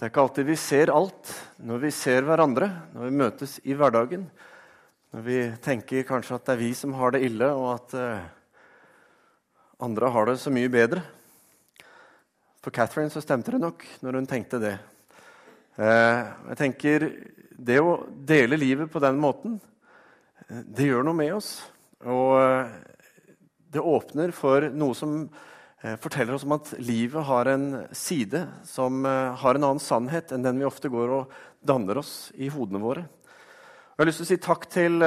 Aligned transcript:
Det 0.00 0.06
er 0.06 0.14
ikke 0.14 0.22
alltid 0.24 0.46
vi 0.48 0.54
ser 0.56 0.90
alt 0.96 1.30
når 1.60 1.80
vi 1.82 1.88
ser 1.92 2.24
hverandre, 2.24 2.70
når 2.96 3.02
vi 3.04 3.18
møtes 3.20 3.58
i 3.68 3.74
hverdagen. 3.76 4.22
Når 5.12 5.24
vi 5.26 5.40
tenker 5.60 6.06
kanskje 6.08 6.38
at 6.38 6.46
det 6.46 6.54
er 6.54 6.60
vi 6.62 6.68
som 6.78 6.94
har 6.96 7.12
det 7.12 7.20
ille, 7.26 7.50
og 7.52 7.66
at 7.74 7.92
eh, 8.00 8.22
andre 9.84 10.08
har 10.14 10.30
det 10.30 10.38
så 10.40 10.48
mye 10.56 10.70
bedre. 10.72 11.02
For 12.64 12.72
Catherine 12.72 13.12
så 13.12 13.20
stemte 13.20 13.52
det 13.52 13.60
nok 13.60 13.84
når 14.00 14.18
hun 14.22 14.30
tenkte 14.30 14.62
det. 14.64 14.72
Eh, 15.76 16.32
jeg 16.48 16.60
tenker 16.62 17.06
Det 17.60 17.76
å 17.84 17.98
dele 18.08 18.56
livet 18.56 18.88
på 18.88 19.04
den 19.04 19.20
måten, 19.20 19.60
eh, 20.48 20.64
det 20.64 20.88
gjør 20.88 21.04
noe 21.10 21.20
med 21.20 21.34
oss. 21.42 21.58
Og 22.08 22.40
det 23.68 23.84
åpner 23.84 24.32
for 24.32 24.64
noe 24.72 24.96
som 24.96 25.26
forteller 26.00 26.36
oss 26.36 26.44
om 26.44 26.52
at 26.58 26.72
livet 26.78 27.24
har 27.24 27.48
en 27.48 27.66
side 27.96 28.42
som 28.68 29.04
eh, 29.08 29.30
har 29.42 29.56
en 29.56 29.64
annen 29.64 29.82
sannhet 29.82 30.34
enn 30.34 30.44
den 30.44 30.60
vi 30.60 30.68
ofte 30.68 30.90
går 30.92 31.14
og 31.16 31.34
danner 31.64 32.00
oss 32.02 32.30
i 32.36 32.50
hodene 32.52 32.82
våre. 32.82 33.04
Jeg 33.04 34.02
har 34.02 34.08
lyst 34.08 34.22
til 34.22 34.28
å 34.28 34.30
si 34.30 34.40
takk 34.40 34.64
til 34.72 35.02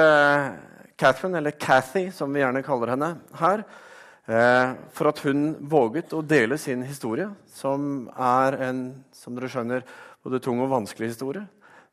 Catherine, 0.94 1.38
eller 1.40 1.56
Cathy, 1.58 2.04
som 2.14 2.30
vi 2.30 2.44
gjerne 2.44 2.62
kaller 2.62 2.92
henne 2.92 3.08
her, 3.40 3.64
for 4.94 5.10
at 5.10 5.22
hun 5.26 5.56
våget 5.66 6.14
å 6.14 6.20
dele 6.22 6.54
sin 6.62 6.84
historie, 6.86 7.26
som 7.50 8.06
er 8.14 8.54
en 8.68 8.84
som 9.10 9.34
dere 9.34 9.50
skjønner, 9.50 9.82
både 10.22 10.38
tung 10.46 10.62
og 10.62 10.70
vanskelig 10.70 11.10
historie, 11.10 11.42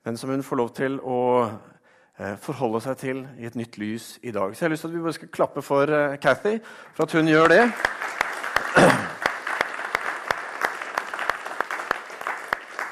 men 0.05 0.21
som 0.21 0.29
hun 0.29 0.45
får 0.45 0.61
lov 0.61 0.69
til 0.77 0.99
å 1.01 1.17
Eh, 2.21 2.35
forholde 2.37 2.83
seg 2.83 2.97
til 3.01 3.19
i 3.41 3.47
et 3.49 3.55
nytt 3.57 3.79
lys 3.81 4.19
i 4.21 4.33
dag. 4.35 4.51
Så 4.53 4.61
jeg 4.61 4.67
har 4.67 4.73
lyst 4.75 4.83
til 4.85 4.91
at 4.91 4.93
vi 4.93 5.01
bare 5.01 5.15
skal 5.15 5.29
klappe 5.33 5.61
for 5.65 5.89
Cathy, 6.21 6.59
for 6.93 7.07
at 7.07 7.15
hun 7.17 7.29
gjør 7.31 7.47
det. 7.49 7.63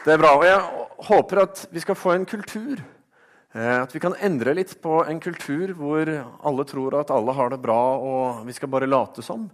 Det 0.09 0.15
er 0.15 0.21
bra. 0.21 0.31
Og 0.39 0.45
jeg 0.47 0.59
håper 1.09 1.43
at 1.43 1.65
vi 1.69 1.81
skal 1.83 1.97
få 1.99 2.15
en 2.15 2.25
kultur. 2.29 2.79
Eh, 3.53 3.75
at 3.81 3.95
vi 3.95 4.01
kan 4.01 4.15
endre 4.25 4.55
litt 4.57 4.75
på 4.81 5.01
en 5.05 5.19
kultur 5.21 5.73
hvor 5.77 6.09
alle 6.09 6.65
tror 6.69 6.99
at 6.99 7.11
alle 7.13 7.33
har 7.37 7.51
det 7.53 7.61
bra, 7.63 7.81
og 7.97 8.45
vi 8.47 8.55
skal 8.57 8.71
bare 8.71 8.89
late 8.89 9.25
som. 9.25 9.49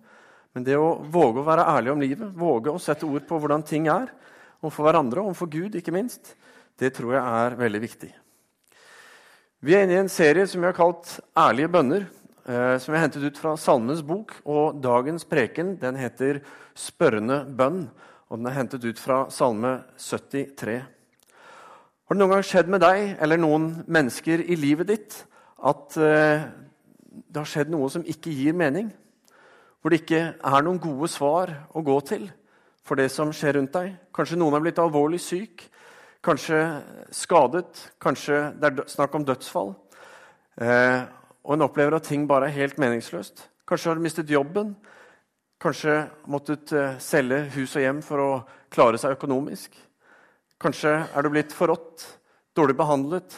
Men 0.56 0.64
det 0.64 0.78
å 0.80 1.02
våge 1.12 1.42
å 1.42 1.48
være 1.48 1.68
ærlig 1.68 1.92
om 1.92 2.04
livet, 2.04 2.36
våge 2.36 2.72
å 2.72 2.80
sette 2.80 3.08
ord 3.08 3.26
på 3.28 3.40
hvordan 3.40 3.64
ting 3.68 3.90
er, 3.92 4.08
overfor 4.62 4.88
hverandre 4.88 5.24
overfor 5.24 5.52
Gud, 5.52 5.76
ikke 5.76 5.96
minst, 5.96 6.36
det 6.80 6.94
tror 6.96 7.18
jeg 7.18 7.24
er 7.24 7.58
veldig 7.60 7.82
viktig. 7.84 8.12
Vi 9.66 9.76
er 9.76 9.84
inne 9.84 9.98
i 9.98 10.04
en 10.04 10.12
serie 10.12 10.48
som 10.48 10.62
vi 10.62 10.70
har 10.70 10.78
kalt 10.78 11.20
'Ærlige 11.36 11.72
bønner', 11.72 12.08
som 12.46 12.94
jeg 12.94 13.02
hentet 13.02 13.24
ut 13.26 13.40
fra 13.42 13.56
Salmenes 13.58 14.04
bok. 14.06 14.36
Og 14.46 14.78
dagens 14.78 15.26
preken 15.26 15.76
den 15.82 15.96
heter 15.98 16.42
'Spørrende 16.76 17.46
bønn', 17.58 17.90
og 18.30 18.38
den 18.38 18.48
er 18.48 18.58
hentet 18.58 18.86
ut 18.86 19.00
fra 19.00 19.30
Salme 19.30 19.84
73. 19.98 20.84
Har 22.06 22.14
det 22.14 22.20
noen 22.20 22.30
gang 22.30 22.44
skjedd 22.44 22.68
med 22.68 22.82
deg 22.82 23.18
eller 23.20 23.38
noen 23.38 23.84
mennesker 23.88 24.44
i 24.46 24.56
livet 24.56 24.88
ditt 24.88 25.26
at 25.66 25.98
eh, 25.98 26.46
det 27.32 27.40
har 27.40 27.46
skjedd 27.46 27.72
noe 27.74 27.90
som 27.90 28.04
ikke 28.04 28.30
gir 28.30 28.54
mening? 28.54 28.94
Hvor 29.82 29.90
det 29.90 30.02
ikke 30.02 30.36
er 30.38 30.62
noen 30.62 30.80
gode 30.80 31.08
svar 31.08 31.50
å 31.74 31.82
gå 31.82 32.00
til 32.06 32.32
for 32.84 32.96
det 32.96 33.10
som 33.12 33.34
skjer 33.34 33.54
rundt 33.54 33.74
deg? 33.74 33.96
Kanskje 34.14 34.38
noen 34.38 34.54
har 34.54 34.62
blitt 34.62 34.80
alvorlig 34.80 35.22
syk, 35.22 35.70
Kanskje 36.26 36.58
skadet, 37.14 37.92
kanskje 38.02 38.38
det 38.58 38.70
er 38.72 38.88
snakk 38.90 39.14
om 39.14 39.26
dødsfall. 39.28 39.76
Eh, 40.58 41.04
og 41.46 41.54
en 41.54 41.66
opplever 41.68 41.94
at 41.94 42.08
ting 42.10 42.26
bare 42.28 42.50
er 42.50 42.58
helt 42.58 42.80
meningsløst. 42.82 43.44
Kanskje 43.70 43.92
har 43.92 43.98
du 43.98 44.04
mistet 44.06 44.32
jobben. 44.34 44.74
Kanskje 45.62 46.08
måttet 46.30 46.74
eh, 46.74 46.98
selge 47.02 47.44
hus 47.56 47.76
og 47.78 47.86
hjem 47.86 48.02
for 48.06 48.22
å 48.22 48.30
klare 48.74 49.00
seg 49.02 49.14
økonomisk. 49.16 49.76
Kanskje 50.62 50.96
er 51.06 51.26
du 51.26 51.30
blitt 51.30 51.54
forrådt, 51.54 52.04
dårlig 52.58 52.76
behandlet, 52.80 53.38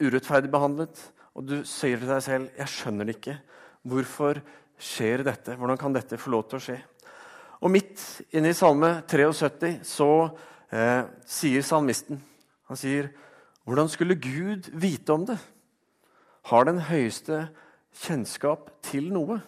urettferdig 0.00 0.50
behandlet. 0.52 1.00
Og 1.36 1.44
du 1.44 1.56
sier 1.68 2.00
til 2.00 2.08
deg 2.08 2.22
selv 2.24 2.48
'Jeg 2.56 2.68
skjønner 2.72 3.04
det 3.04 3.16
ikke. 3.16 3.38
Hvorfor 3.84 4.40
skjer 4.78 5.22
dette? 5.22 5.56
Hvordan 5.56 5.78
kan 5.78 5.92
dette 5.92 6.16
få 6.16 6.30
lov 6.30 6.48
til 6.48 6.56
å 6.56 6.64
skje?' 6.64 6.82
Og 7.60 7.70
midt 7.70 8.22
inne 8.32 8.48
i 8.48 8.56
Salme 8.56 9.02
73 9.08 9.80
så 9.84 10.30
eh, 10.72 11.04
sier 11.26 11.62
salmisten. 11.62 12.22
Han 12.68 12.76
sier, 12.76 13.10
'Hvordan 13.66 13.88
skulle 13.88 14.14
Gud 14.14 14.70
vite 14.72 15.12
om 15.12 15.26
det?' 15.26 15.55
Har 16.46 16.66
den 16.68 16.78
høyeste 16.86 17.48
kjennskap 18.04 18.68
til 18.86 19.08
noe? 19.10 19.40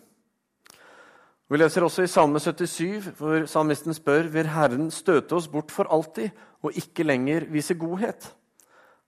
Vi 1.48 1.60
leser 1.60 1.84
også 1.86 2.02
i 2.04 2.10
Salme 2.10 2.40
77, 2.42 3.12
hvor 3.20 3.44
salmisten 3.46 3.94
spør 3.94 4.26
vil 4.32 4.50
Herren 4.50 4.90
støte 4.90 5.36
oss 5.38 5.46
bort 5.48 5.70
for 5.70 5.86
alltid 5.94 6.34
og 6.66 6.74
ikke 6.76 7.06
lenger 7.06 7.46
vise 7.52 7.76
godhet. 7.78 8.26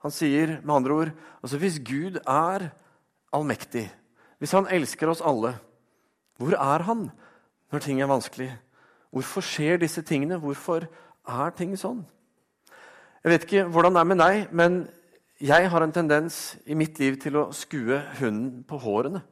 Han 0.07 0.15
sier 0.15 0.61
med 0.63 0.75
andre 0.75 0.95
ord 1.01 1.11
altså 1.43 1.59
hvis 1.61 1.81
Gud 1.85 2.21
er 2.23 2.71
allmektig, 3.35 3.89
hvis 4.39 4.55
han 4.55 4.71
elsker 4.71 5.11
oss 5.11 5.25
alle, 5.27 5.57
hvor 6.39 6.55
er 6.55 6.87
han 6.87 7.09
når 7.75 7.85
ting 7.85 8.01
er 8.01 8.09
vanskelig? 8.11 8.53
Hvorfor 9.11 9.43
skjer 9.43 9.83
disse 9.83 10.03
tingene? 10.07 10.39
Hvorfor 10.39 10.87
er 11.27 11.53
ting 11.59 11.75
sånn? 11.79 12.05
Jeg 13.21 13.35
vet 13.35 13.45
ikke 13.45 13.67
hvordan 13.69 13.99
det 13.99 14.01
er 14.01 14.11
med 14.15 14.23
deg, 14.23 14.49
men 14.55 14.81
jeg 15.41 15.69
har 15.73 15.81
en 15.81 15.93
tendens 15.93 16.57
i 16.69 16.77
mitt 16.77 16.99
liv 17.01 17.15
til 17.21 17.39
å 17.41 17.49
skue 17.57 17.97
hunden 18.19 18.61
på 18.69 18.77
hårene. 18.83 19.23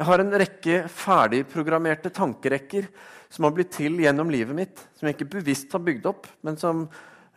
Jeg 0.00 0.08
har 0.08 0.22
en 0.22 0.32
rekke 0.40 0.76
ferdigprogrammerte 0.88 2.08
tankerekker 2.16 2.86
som 3.28 3.44
har 3.44 3.52
blitt 3.52 3.74
til 3.74 3.98
gjennom 4.00 4.30
livet 4.32 4.56
mitt, 4.56 4.80
som 4.96 5.06
jeg 5.06 5.18
ikke 5.18 5.34
bevisst 5.34 5.76
har 5.76 5.84
bygd 5.84 6.08
opp, 6.08 6.24
men 6.40 6.56
som 6.56 6.86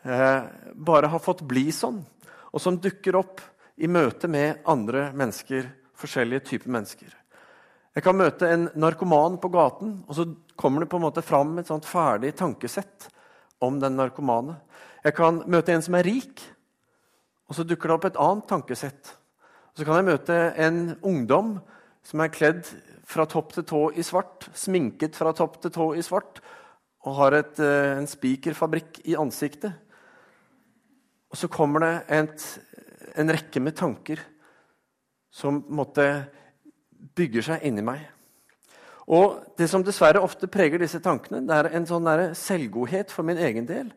eh, 0.08 0.46
bare 0.74 1.12
har 1.12 1.20
fått 1.20 1.44
bli 1.44 1.66
sånn, 1.76 2.00
og 2.56 2.64
som 2.64 2.80
dukker 2.80 3.20
opp 3.20 3.44
i 3.76 3.90
møte 3.92 4.32
med 4.32 4.64
andre 4.70 5.10
mennesker, 5.12 5.68
forskjellige 6.00 6.48
typer 6.54 6.72
mennesker. 6.72 7.12
Jeg 7.94 8.08
kan 8.08 8.16
møte 8.18 8.48
en 8.48 8.70
narkoman 8.80 9.36
på 9.44 9.52
gaten, 9.52 9.98
og 10.08 10.16
så 10.16 10.30
kommer 10.56 10.86
det 10.86 10.92
på 10.94 11.02
en 11.02 11.08
måte 11.10 11.26
fram 11.26 11.58
et 11.60 11.68
sånt 11.68 11.86
ferdig 11.86 12.32
tankesett 12.40 13.10
om 13.62 13.76
den 13.84 14.00
narkomane. 14.00 14.56
Jeg 15.04 15.20
kan 15.20 15.44
møte 15.52 15.76
en 15.76 15.84
som 15.84 16.00
er 16.00 16.08
rik, 16.08 16.48
og 17.54 17.60
så 17.60 17.68
dukker 17.70 17.92
det 17.92 17.94
opp 17.94 18.06
et 18.08 18.16
annet 18.18 18.48
tankesett. 18.50 19.12
Og 19.70 19.78
så 19.78 19.86
kan 19.86 20.00
jeg 20.00 20.08
møte 20.08 20.38
en 20.58 20.78
ungdom 21.06 21.52
som 22.02 22.24
er 22.24 22.32
kledd 22.34 22.66
fra 23.06 23.28
topp 23.30 23.52
til 23.54 23.66
tå 23.70 23.82
i 23.94 24.02
svart, 24.02 24.48
sminket 24.58 25.14
fra 25.14 25.36
topp 25.38 25.60
til 25.62 25.74
tå 25.76 25.86
i 25.94 26.02
svart, 26.02 26.40
og 27.06 27.14
har 27.20 27.36
et, 27.38 27.60
eh, 27.62 28.00
en 28.00 28.10
spikerfabrikk 28.10 29.04
i 29.06 29.14
ansiktet. 29.22 29.70
Og 31.30 31.38
så 31.38 31.48
kommer 31.48 31.86
det 31.86 31.94
et, 32.10 32.46
en 33.22 33.30
rekke 33.30 33.62
med 33.62 33.78
tanker 33.78 34.18
som 35.30 35.62
måtte 35.70 36.26
bygger 37.14 37.46
seg 37.52 37.68
inni 37.70 37.86
meg. 37.86 38.02
Og 39.14 39.46
Det 39.58 39.70
som 39.70 39.84
dessverre 39.84 40.24
ofte 40.26 40.48
preger 40.48 40.80
disse 40.80 41.00
tankene, 41.00 41.46
det 41.46 41.54
er 41.54 41.76
en 41.76 41.86
sånn 41.86 42.34
selvgodhet 42.34 43.12
for 43.12 43.22
min 43.22 43.38
egen 43.38 43.68
del. 43.68 43.94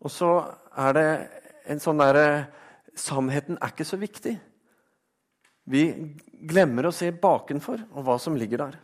Og 0.00 0.10
så 0.10 0.56
er 0.78 0.92
det 0.96 1.30
en 1.66 1.80
sånn 1.80 2.00
derre 2.00 2.46
Sannheten 3.00 3.58
er 3.60 3.72
ikke 3.72 3.88
så 3.88 3.98
viktig. 4.00 4.34
Vi 5.70 5.84
glemmer 6.50 6.88
å 6.88 6.94
se 6.94 7.10
bakenfor 7.12 7.82
og 7.90 8.06
hva 8.06 8.16
som 8.20 8.36
ligger 8.38 8.64
der. 8.64 8.78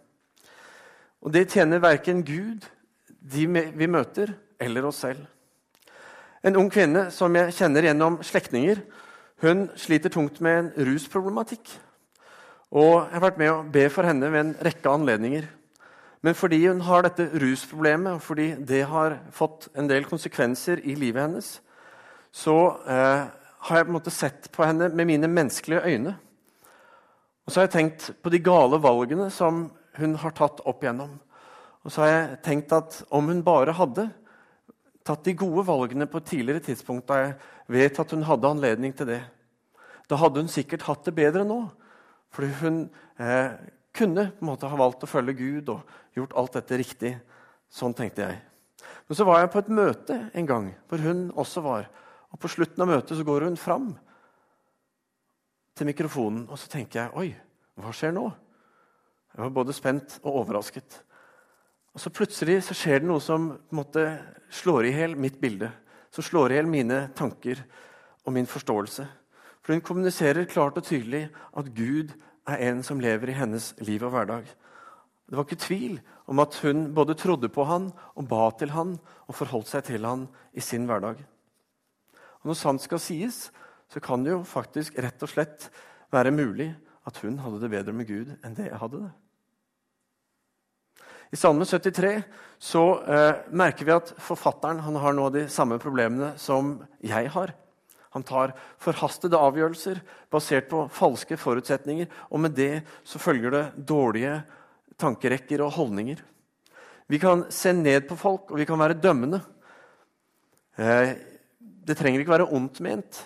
Og 1.24 1.32
det 1.34 1.48
tjener 1.50 1.82
verken 1.82 2.22
Gud, 2.24 2.66
de 3.08 3.46
vi 3.48 3.88
møter, 3.90 4.32
eller 4.60 4.86
oss 4.88 5.02
selv. 5.02 5.24
En 6.46 6.56
ung 6.56 6.68
kvinne 6.70 7.08
som 7.10 7.34
jeg 7.36 7.54
kjenner 7.56 7.88
gjennom 7.88 8.20
slektninger, 8.24 8.80
hun 9.42 9.66
sliter 9.76 10.12
tungt 10.12 10.38
med 10.40 10.58
en 10.58 10.86
rusproblematikk. 10.86 11.72
Og 12.70 13.02
Jeg 13.02 13.12
har 13.12 13.24
vært 13.24 13.40
med 13.40 13.50
å 13.50 13.64
be 13.72 13.88
for 13.92 14.06
henne 14.06 14.30
ved 14.32 14.40
en 14.40 14.54
rekke 14.64 14.90
anledninger. 14.90 15.48
Men 16.22 16.34
fordi 16.34 16.62
hun 16.66 16.80
har 16.80 17.04
dette 17.04 17.28
rusproblemet, 17.38 18.16
og 18.16 18.22
fordi 18.22 18.54
det 18.68 18.84
har 18.88 19.18
fått 19.30 19.68
en 19.76 19.88
del 19.88 20.06
konsekvenser 20.08 20.80
i 20.84 20.94
livet 20.94 21.22
hennes, 21.22 21.50
så 22.32 22.56
eh, 22.88 23.26
har 23.66 23.80
jeg 23.80 23.86
på 23.86 23.90
en 23.90 23.98
måte 23.98 24.14
sett 24.14 24.48
på 24.54 24.64
henne 24.66 24.88
med 24.94 25.08
mine 25.08 25.28
menneskelige 25.30 25.82
øyne. 25.82 26.14
Og 27.46 27.52
så 27.52 27.60
har 27.60 27.66
jeg 27.66 27.74
tenkt 27.76 28.10
på 28.22 28.30
de 28.30 28.42
gale 28.42 28.78
valgene 28.82 29.28
som 29.34 29.66
hun 29.98 30.14
har 30.22 30.34
tatt 30.36 30.62
opp 30.66 30.84
igjennom. 30.84 31.16
Og 31.86 31.92
så 31.92 32.02
har 32.02 32.12
jeg 32.12 32.38
tenkt 32.46 32.74
at 32.74 33.00
om 33.14 33.30
hun 33.30 33.44
bare 33.46 33.74
hadde 33.74 34.08
tatt 35.06 35.22
de 35.26 35.36
gode 35.38 35.62
valgene 35.66 36.08
på 36.10 36.18
et 36.18 36.30
tidligere 36.32 36.64
tidspunkt, 36.66 37.06
da 37.06 37.20
jeg 37.20 37.34
vet 37.70 38.00
at 38.02 38.14
hun 38.14 38.26
hadde 38.26 38.50
anledning 38.50 38.94
til 38.96 39.06
det, 39.12 39.20
da 40.10 40.18
hadde 40.18 40.42
hun 40.42 40.50
sikkert 40.50 40.86
hatt 40.86 41.06
det 41.06 41.14
bedre 41.14 41.44
nå. 41.46 41.60
Fordi 42.34 42.50
hun 42.60 42.80
eh, 43.22 43.54
kunne 43.94 44.28
på 44.34 44.44
en 44.44 44.50
måte 44.50 44.70
ha 44.70 44.78
valgt 44.78 45.06
å 45.06 45.10
følge 45.10 45.38
Gud 45.38 45.70
og 45.74 46.18
gjort 46.18 46.34
alt 46.38 46.58
dette 46.58 46.78
riktig. 46.82 47.12
Sånn 47.70 47.94
tenkte 47.96 48.26
jeg. 48.26 48.40
Men 49.06 49.18
så 49.18 49.26
var 49.26 49.40
jeg 49.42 49.52
på 49.54 49.62
et 49.62 49.72
møte 49.74 50.18
en 50.34 50.48
gang 50.48 50.68
hvor 50.90 51.02
hun 51.02 51.28
også 51.38 51.62
var. 51.64 51.86
Og 52.36 52.40
På 52.44 52.50
slutten 52.52 52.82
av 52.84 52.90
møtet 52.90 53.16
så 53.16 53.24
går 53.24 53.46
hun 53.48 53.54
fram 53.56 53.94
til 55.76 55.88
mikrofonen, 55.88 56.42
og 56.52 56.58
så 56.60 56.68
tenker 56.68 57.00
jeg 57.00 57.16
Oi, 57.16 57.30
hva 57.80 57.92
skjer 57.96 58.12
nå? 58.12 58.26
Jeg 59.32 59.40
var 59.40 59.54
både 59.56 59.72
spent 59.76 60.18
og 60.20 60.42
overrasket. 60.42 60.98
Og 61.96 62.02
så 62.02 62.12
Plutselig 62.12 62.58
så 62.66 62.76
skjer 62.76 63.00
det 63.00 63.08
noe 63.08 63.24
som 63.24 63.48
på 63.56 63.72
en 63.72 63.80
måte 63.80 64.04
slår 64.52 64.90
i 64.90 64.92
hjel 64.92 65.16
mitt 65.16 65.40
bilde. 65.40 65.72
som 66.12 66.24
slår 66.24 66.52
i 66.52 66.56
hjel 66.56 66.68
mine 66.68 67.10
tanker 67.16 67.58
og 68.24 68.32
min 68.32 68.46
forståelse. 68.46 69.04
For 69.60 69.72
hun 69.72 69.82
kommuniserer 69.84 70.48
klart 70.48 70.76
og 70.76 70.84
tydelig 70.84 71.28
at 71.56 71.72
Gud 71.74 72.12
er 72.46 72.68
en 72.68 72.82
som 72.82 73.00
lever 73.00 73.28
i 73.28 73.36
hennes 73.36 73.74
liv 73.80 74.04
og 74.04 74.12
hverdag. 74.12 74.44
Det 75.28 75.36
var 75.36 75.44
ikke 75.44 75.60
tvil 75.60 76.00
om 76.26 76.38
at 76.38 76.54
hun 76.62 76.94
både 76.94 77.14
trodde 77.14 77.48
på 77.48 77.64
han 77.64 77.90
og 78.14 78.28
ba 78.28 78.50
til 78.58 78.70
han 78.70 78.98
og 79.26 79.34
forholdt 79.34 79.68
seg 79.68 79.84
til 79.84 80.04
han 80.04 80.28
i 80.54 80.60
sin 80.60 80.86
hverdag. 80.86 81.16
Og 82.46 82.52
Når 82.52 82.58
sant 82.60 82.82
skal 82.84 83.00
sies, 83.02 83.48
så 83.90 83.98
kan 83.98 84.22
det 84.22 84.30
jo 84.30 84.44
faktisk 84.46 84.94
rett 85.02 85.18
og 85.26 85.30
slett 85.32 85.64
være 86.14 86.30
mulig 86.30 86.68
at 87.06 87.18
hun 87.24 87.40
hadde 87.42 87.58
det 87.64 87.70
bedre 87.72 87.94
med 87.94 88.06
Gud 88.06 88.30
enn 88.38 88.54
det 88.54 88.68
jeg 88.68 88.78
hadde 88.78 89.00
det. 89.02 89.10
I 91.34 91.38
Salme 91.40 91.66
73 91.66 92.12
så 92.62 92.84
eh, 93.02 93.42
merker 93.50 93.88
vi 93.88 93.96
at 93.96 94.14
forfatteren 94.22 94.78
har 94.78 95.18
noe 95.18 95.26
av 95.26 95.34
de 95.34 95.44
samme 95.50 95.80
problemene 95.82 96.36
som 96.38 96.76
jeg 97.02 97.34
har. 97.34 97.50
Han 98.14 98.22
tar 98.22 98.54
forhastede 98.78 99.42
avgjørelser 99.42 99.98
basert 100.30 100.70
på 100.70 100.86
falske 100.94 101.34
forutsetninger. 101.34 102.06
Og 102.30 102.46
med 102.46 102.54
det 102.54 102.84
så 103.02 103.18
følger 103.18 103.58
det 103.58 103.66
dårlige 103.90 104.38
tankerekker 105.02 105.66
og 105.66 105.74
holdninger. 105.80 106.22
Vi 107.10 107.18
kan 107.18 107.48
se 107.50 107.74
ned 107.74 108.06
på 108.06 108.14
folk, 108.18 108.54
og 108.54 108.62
vi 108.62 108.70
kan 108.70 108.78
være 108.78 109.02
dømmende. 109.02 109.42
Eh, 110.78 111.16
det 111.86 111.96
trenger 111.98 112.22
ikke 112.22 112.34
være 112.34 112.50
ondt 112.54 112.80
ment, 112.84 113.20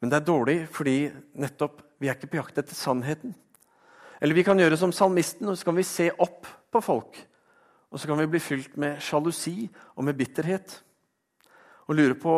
men 0.00 0.12
det 0.12 0.18
er 0.20 0.26
dårlig 0.28 0.58
fordi 0.68 0.98
nettopp 1.40 1.80
vi 2.02 2.10
er 2.10 2.18
ikke 2.18 2.34
på 2.34 2.40
jakt 2.42 2.58
etter 2.60 2.76
sannheten. 2.76 3.32
Eller 4.20 4.36
vi 4.36 4.44
kan 4.44 4.58
gjøre 4.60 4.76
som 4.76 4.92
salmisten, 4.92 5.48
og 5.48 5.56
så 5.56 5.68
kan 5.68 5.78
vi 5.78 5.86
se 5.88 6.10
opp 6.20 6.46
på 6.72 6.82
folk. 6.84 7.16
Og 7.88 8.00
så 8.00 8.10
kan 8.10 8.18
vi 8.20 8.28
bli 8.28 8.42
fylt 8.42 8.76
med 8.80 9.00
sjalusi 9.04 9.68
og 9.94 10.04
med 10.04 10.18
bitterhet. 10.18 10.76
Og 11.88 11.96
lure 11.96 12.16
på 12.18 12.34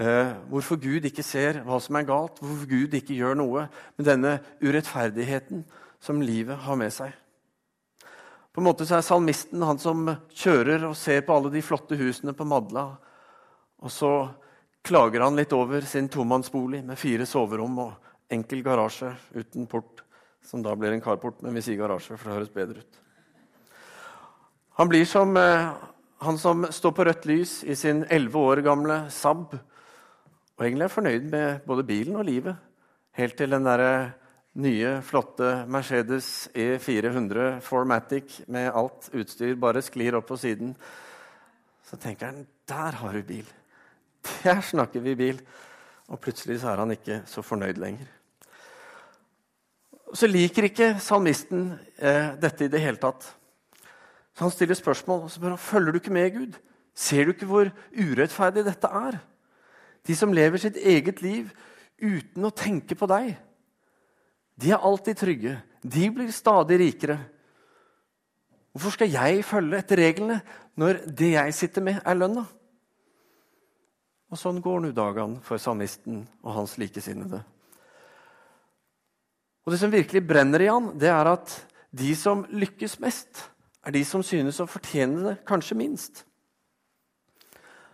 eh, 0.00 0.32
hvorfor 0.50 0.80
Gud 0.82 1.06
ikke 1.08 1.24
ser 1.24 1.62
hva 1.66 1.78
som 1.80 1.96
er 1.96 2.08
galt, 2.08 2.40
hvorfor 2.42 2.68
Gud 2.68 2.96
ikke 2.98 3.16
gjør 3.16 3.38
noe 3.38 3.66
med 3.96 4.08
denne 4.08 4.36
urettferdigheten 4.60 5.64
som 6.02 6.20
livet 6.24 6.60
har 6.66 6.80
med 6.80 6.92
seg. 6.92 7.12
På 8.52 8.60
en 8.60 8.68
måte 8.68 8.84
så 8.84 8.98
er 8.98 9.06
salmisten 9.06 9.62
han 9.64 9.80
som 9.80 10.10
kjører 10.28 10.84
og 10.90 10.98
ser 10.98 11.22
på 11.24 11.36
alle 11.38 11.52
de 11.54 11.62
flotte 11.64 11.96
husene 11.96 12.34
på 12.36 12.44
Madla. 12.44 12.90
Og 13.82 13.90
så 13.90 14.12
klager 14.86 15.22
han 15.22 15.36
litt 15.38 15.52
over 15.54 15.84
sin 15.86 16.08
tomannsbolig 16.10 16.82
med 16.86 16.98
fire 16.98 17.26
soverom 17.26 17.78
og 17.82 18.32
enkel 18.32 18.62
garasje 18.64 19.12
uten 19.34 19.68
port, 19.70 20.02
som 20.42 20.62
da 20.62 20.74
blir 20.78 20.94
en 20.94 21.02
carport, 21.02 21.42
men 21.42 21.54
vi 21.54 21.62
sier 21.62 21.78
garasje, 21.78 22.16
for 22.16 22.30
det 22.30 22.38
høres 22.38 22.54
bedre 22.54 22.82
ut. 22.82 23.00
Han 24.80 24.88
blir 24.88 25.04
som 25.06 25.36
eh, 25.36 25.68
han 26.22 26.38
som 26.38 26.64
står 26.70 26.94
på 26.94 27.04
rødt 27.06 27.28
lys 27.28 27.52
i 27.66 27.76
sin 27.76 28.04
elleve 28.10 28.38
år 28.38 28.62
gamle 28.64 29.04
Saab, 29.10 29.54
og 30.52 30.64
egentlig 30.64 30.86
er 30.86 30.94
fornøyd 30.94 31.30
med 31.30 31.64
både 31.66 31.86
bilen 31.86 32.18
og 32.18 32.26
livet, 32.28 32.56
helt 33.18 33.34
til 33.36 33.50
den 33.50 33.66
derre 33.66 33.94
nye, 34.62 34.98
flotte 35.02 35.64
Mercedes 35.66 36.48
E400 36.54 37.58
Formatic 37.64 38.42
med 38.52 38.70
alt 38.70 39.08
utstyr 39.16 39.56
bare 39.58 39.82
sklir 39.82 40.18
opp 40.18 40.28
på 40.28 40.38
siden. 40.38 40.76
Så 41.88 41.98
tenker 42.00 42.30
han 42.30 42.46
der 42.68 43.00
har 43.00 43.16
du 43.16 43.22
bil. 43.26 43.48
Der 44.44 44.60
snakker 44.60 45.00
vi 45.00 45.14
bil. 45.18 45.40
Og 46.12 46.20
plutselig 46.20 46.60
så 46.60 46.72
er 46.72 46.82
han 46.82 46.90
ikke 46.94 47.22
så 47.26 47.42
fornøyd 47.42 47.80
lenger. 47.80 48.08
Så 50.12 50.28
liker 50.28 50.68
ikke 50.68 50.96
salmisten 51.00 51.70
eh, 51.96 52.34
dette 52.40 52.66
i 52.66 52.72
det 52.72 52.82
hele 52.82 53.00
tatt. 53.00 53.24
Så 54.36 54.44
Han 54.44 54.52
stiller 54.52 54.76
spørsmål 54.76 55.24
og 55.24 55.30
så 55.30 55.40
spør 55.40 55.54
han, 55.54 55.58
følger 55.58 55.92
du 55.92 56.00
ikke 56.00 56.12
med 56.12 56.30
Gud. 56.34 56.58
Ser 56.94 57.24
du 57.24 57.32
ikke 57.32 57.48
hvor 57.48 57.70
urettferdig 57.96 58.64
dette 58.66 58.88
er? 58.88 59.18
De 60.06 60.16
som 60.16 60.32
lever 60.32 60.60
sitt 60.60 60.76
eget 60.76 61.22
liv 61.22 61.48
uten 62.02 62.44
å 62.44 62.52
tenke 62.52 62.96
på 62.98 63.08
deg. 63.08 63.36
De 64.60 64.72
er 64.72 64.84
alltid 64.84 65.16
trygge. 65.16 65.54
De 65.82 66.10
blir 66.12 66.32
stadig 66.34 66.78
rikere. 66.80 67.18
Hvorfor 68.72 68.96
skal 68.96 69.12
jeg 69.12 69.44
følge 69.44 69.80
etter 69.80 70.00
reglene 70.00 70.40
når 70.80 71.04
det 71.08 71.32
jeg 71.34 71.54
sitter 71.54 71.84
med, 71.84 72.00
er 72.04 72.18
lønna? 72.18 72.44
Og 74.32 74.40
sånn 74.40 74.62
går 74.64 74.80
nå 74.80 74.90
dagene 74.96 75.42
for 75.44 75.60
salmisten 75.60 76.22
og 76.40 76.54
hans 76.56 76.78
likesinnede. 76.80 77.42
Og 79.62 79.72
Det 79.72 79.78
som 79.78 79.92
virkelig 79.92 80.24
brenner 80.26 80.64
i 80.64 80.70
han, 80.72 80.90
det 80.98 81.10
er 81.12 81.28
at 81.30 81.52
de 81.92 82.14
som 82.16 82.46
lykkes 82.48 82.96
mest, 83.04 83.44
er 83.84 83.92
de 83.94 84.02
som 84.06 84.24
synes 84.24 84.58
å 84.62 84.70
fortjene 84.70 85.22
det 85.26 85.36
kanskje 85.46 85.76
minst. 85.78 86.24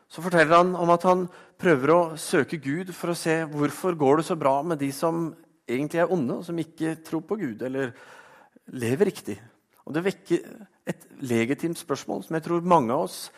Så 0.08 0.22
forteller 0.24 0.62
han 0.62 0.72
om 0.78 0.88
at 0.94 1.04
han 1.04 1.26
prøver 1.60 1.92
å 1.92 2.00
søke 2.16 2.60
Gud 2.62 2.94
for 2.96 3.12
å 3.12 3.18
se 3.18 3.42
hvorfor 3.50 3.98
går 3.98 4.20
det 4.20 4.28
så 4.30 4.38
bra 4.38 4.60
med 4.62 4.80
de 4.80 4.88
som 4.94 5.34
egentlig 5.68 6.00
er 6.00 6.12
onde, 6.12 6.38
og 6.38 6.46
som 6.46 6.58
ikke 6.62 6.96
tror 7.04 7.26
på 7.28 7.36
Gud 7.42 7.66
eller 7.66 7.92
lever 8.72 9.10
riktig. 9.10 9.36
Og 9.84 9.92
Det 9.92 10.04
vekker 10.04 10.48
et 10.88 11.04
legitimt 11.20 11.76
spørsmål 11.80 12.24
som 12.24 12.36
jeg 12.36 12.46
tror 12.46 12.64
mange 12.64 12.94
av 12.94 13.08
oss 13.08 13.28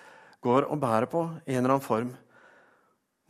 går 0.44 0.68
og 0.70 0.80
bærer 0.82 1.10
på 1.10 1.24
i 1.46 1.56
en 1.56 1.64
eller 1.64 1.76
annen 1.76 1.86
form. 1.86 2.12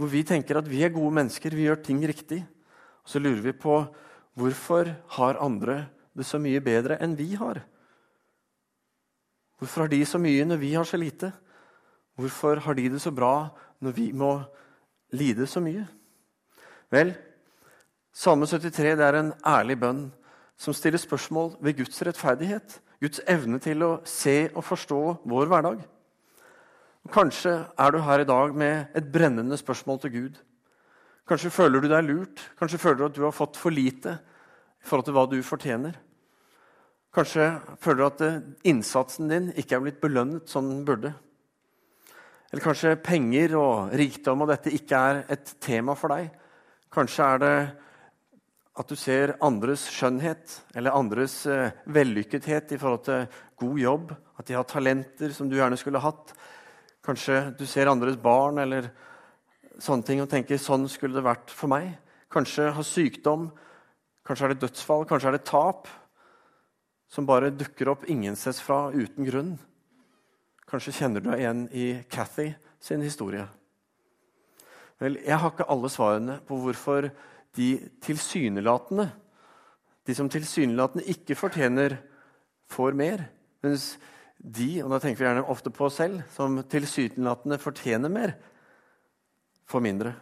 Hvor 0.01 0.09
vi 0.09 0.23
tenker 0.25 0.57
at 0.57 0.69
vi 0.69 0.81
er 0.81 0.95
gode 0.95 1.13
mennesker, 1.13 1.53
vi 1.53 1.67
gjør 1.67 1.83
ting 1.85 1.99
riktig. 2.09 2.41
Og 3.05 3.13
så 3.13 3.21
lurer 3.21 3.43
vi 3.45 3.53
på 3.53 3.83
hvorfor 4.41 4.89
har 5.19 5.41
andre 5.45 5.83
det 6.17 6.25
så 6.25 6.41
mye 6.41 6.63
bedre 6.65 6.97
enn 7.05 7.19
vi 7.19 7.35
har? 7.37 7.61
Hvorfor 9.61 9.85
har 9.85 9.93
de 9.93 10.01
så 10.09 10.17
mye 10.17 10.47
når 10.49 10.63
vi 10.63 10.73
har 10.73 10.89
så 10.89 10.97
lite? 10.97 11.29
Hvorfor 12.17 12.63
har 12.65 12.81
de 12.81 12.89
det 12.95 13.03
så 13.05 13.13
bra 13.13 13.51
når 13.85 13.93
vi 13.93 14.09
må 14.17 14.39
lide 15.13 15.45
så 15.45 15.61
mye? 15.61 15.85
Vel, 16.89 17.13
Salme 18.11 18.49
73 18.49 18.97
det 18.97 19.05
er 19.05 19.21
en 19.21 19.35
ærlig 19.47 19.77
bønn 19.85 20.07
som 20.57 20.75
stiller 20.75 20.99
spørsmål 20.99 21.59
ved 21.61 21.77
Guds 21.77 22.01
rettferdighet. 22.09 22.81
Guds 23.05 23.21
evne 23.29 23.61
til 23.61 23.85
å 23.85 23.99
se 24.09 24.49
og 24.55 24.65
forstå 24.65 25.03
vår 25.29 25.53
hverdag. 25.53 25.85
Kanskje 27.09 27.53
er 27.81 27.93
du 27.95 28.03
her 28.05 28.21
i 28.21 28.29
dag 28.29 28.53
med 28.55 28.93
et 28.95 29.07
brennende 29.13 29.57
spørsmål 29.57 30.01
til 30.03 30.13
Gud. 30.13 30.35
Kanskje 31.29 31.51
føler 31.51 31.81
du 31.81 31.89
deg 31.89 32.05
lurt, 32.05 32.43
kanskje 32.59 32.79
føler 32.83 32.99
du 32.99 33.05
at 33.07 33.17
du 33.17 33.25
har 33.25 33.33
fått 33.33 33.57
for 33.57 33.73
lite 33.73 34.19
i 34.21 34.87
forhold 34.87 35.07
til 35.07 35.17
hva 35.17 35.25
du 35.31 35.39
fortjener. 35.47 35.97
Kanskje 37.15 37.47
føler 37.81 37.99
du 38.03 38.07
at 38.07 38.25
eh, 38.27 38.41
innsatsen 38.71 39.33
din 39.33 39.49
ikke 39.59 39.79
er 39.79 39.85
blitt 39.87 40.01
belønnet 40.03 40.51
som 40.51 40.69
den 40.69 40.85
burde. 40.85 41.15
Eller 42.51 42.63
kanskje 42.63 42.99
penger 43.03 43.57
og 43.59 43.95
rikdom 43.97 44.45
og 44.45 44.53
dette 44.53 44.75
ikke 44.75 45.01
er 45.11 45.23
et 45.33 45.55
tema 45.63 45.97
for 45.99 46.13
deg. 46.13 46.29
Kanskje 46.93 47.27
er 47.27 47.43
det 47.43 47.57
at 48.81 48.91
du 48.91 48.97
ser 48.99 49.35
andres 49.45 49.89
skjønnhet 49.91 50.61
eller 50.77 50.95
andres 50.95 51.41
eh, 51.51 51.73
vellykkethet 51.91 52.77
i 52.77 52.79
forhold 52.79 53.05
til 53.09 53.43
god 53.61 53.79
jobb, 53.79 54.15
at 54.39 54.47
de 54.47 54.57
har 54.59 54.69
talenter 54.69 55.35
som 55.35 55.51
du 55.51 55.57
gjerne 55.59 55.79
skulle 55.81 56.03
hatt. 56.03 56.35
Kanskje 57.11 57.41
du 57.59 57.65
ser 57.67 57.89
andres 57.91 58.15
barn 58.23 58.61
eller 58.63 58.87
sånne 59.83 60.07
ting 60.07 60.21
og 60.23 60.29
tenker 60.31 60.61
sånn 60.63 60.85
skulle 60.87 61.17
det 61.19 61.27
vært 61.27 61.51
for 61.51 61.67
meg. 61.73 61.89
Kanskje 62.31 62.69
har 62.77 62.87
sykdom, 62.87 63.49
kanskje 64.23 64.47
er 64.47 64.53
det 64.53 64.61
dødsfall, 64.63 65.03
kanskje 65.11 65.33
er 65.33 65.35
det 65.35 65.49
tap 65.49 65.89
som 67.11 67.27
bare 67.27 67.51
dukker 67.51 67.91
opp 67.91 68.05
ingensteds 68.07 68.61
fra 68.63 68.93
uten 68.95 69.27
grunn. 69.27 69.57
Kanskje 70.71 70.95
kjenner 71.01 71.25
du 71.25 71.33
deg 71.33 71.43
igjen 71.43 71.65
i 71.75 71.89
Cathy 72.15 72.53
sin 72.79 73.03
historie. 73.03 73.49
Vel, 75.03 75.19
jeg 75.27 75.41
har 75.43 75.51
ikke 75.51 75.67
alle 75.75 75.91
svarene 75.91 76.39
på 76.47 76.61
hvorfor 76.63 77.11
de 77.59 77.73
tilsynelatende, 78.07 79.09
de 80.07 80.15
som 80.15 80.31
tilsynelatende 80.31 81.11
ikke 81.11 81.35
fortjener, 81.43 81.99
får 82.71 82.95
mer. 82.95 83.27
Mens 83.67 83.97
de, 84.41 84.69
og 84.83 84.91
da 84.93 84.99
tenker 85.03 85.21
vi 85.21 85.29
gjerne 85.29 85.49
ofte 85.53 85.73
på 85.75 85.87
oss 85.89 85.99
selv, 86.01 86.23
som 86.33 86.57
tilsynelatende 86.65 87.61
fortjener 87.61 88.13
mer, 88.13 88.35
får 89.69 89.85
mindre. 89.85 90.15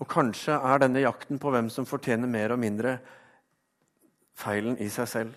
Og 0.00 0.08
kanskje 0.10 0.56
er 0.56 0.80
denne 0.82 1.04
jakten 1.04 1.38
på 1.38 1.52
hvem 1.52 1.68
som 1.70 1.86
fortjener 1.86 2.30
mer 2.30 2.54
og 2.54 2.62
mindre, 2.62 2.96
feilen 4.32 4.78
i 4.80 4.88
seg 4.90 5.08
selv. 5.10 5.36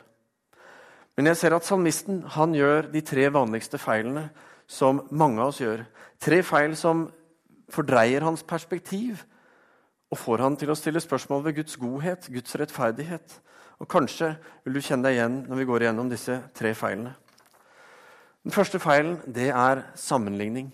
Men 1.16 1.30
jeg 1.30 1.40
ser 1.40 1.56
at 1.56 1.68
salmisten 1.68 2.24
han 2.36 2.56
gjør 2.56 2.90
de 2.92 3.04
tre 3.06 3.28
vanligste 3.32 3.80
feilene 3.80 4.30
som 4.68 5.04
mange 5.12 5.44
av 5.44 5.52
oss 5.52 5.62
gjør. 5.62 5.84
Tre 6.20 6.42
feil 6.44 6.76
som 6.80 7.06
fordreier 7.72 8.24
hans 8.26 8.44
perspektiv 8.48 9.24
og 10.12 10.20
får 10.20 10.44
han 10.44 10.58
til 10.60 10.72
å 10.72 10.78
stille 10.80 11.04
spørsmål 11.04 11.44
ved 11.48 11.60
Guds 11.60 11.78
godhet, 11.82 12.28
Guds 12.32 12.56
rettferdighet. 12.60 13.40
Og 13.84 13.90
Kanskje 13.92 14.34
vil 14.64 14.78
du 14.78 14.84
kjenne 14.84 15.08
deg 15.08 15.20
igjen 15.20 15.38
når 15.50 15.62
vi 15.62 15.70
går 15.70 15.86
igjennom 15.86 16.12
disse 16.12 16.40
tre 16.56 16.74
feilene. 16.78 17.16
Den 18.46 18.54
første 18.54 18.78
feilen 18.78 19.16
det 19.26 19.48
er 19.50 19.80
sammenligning. 19.98 20.68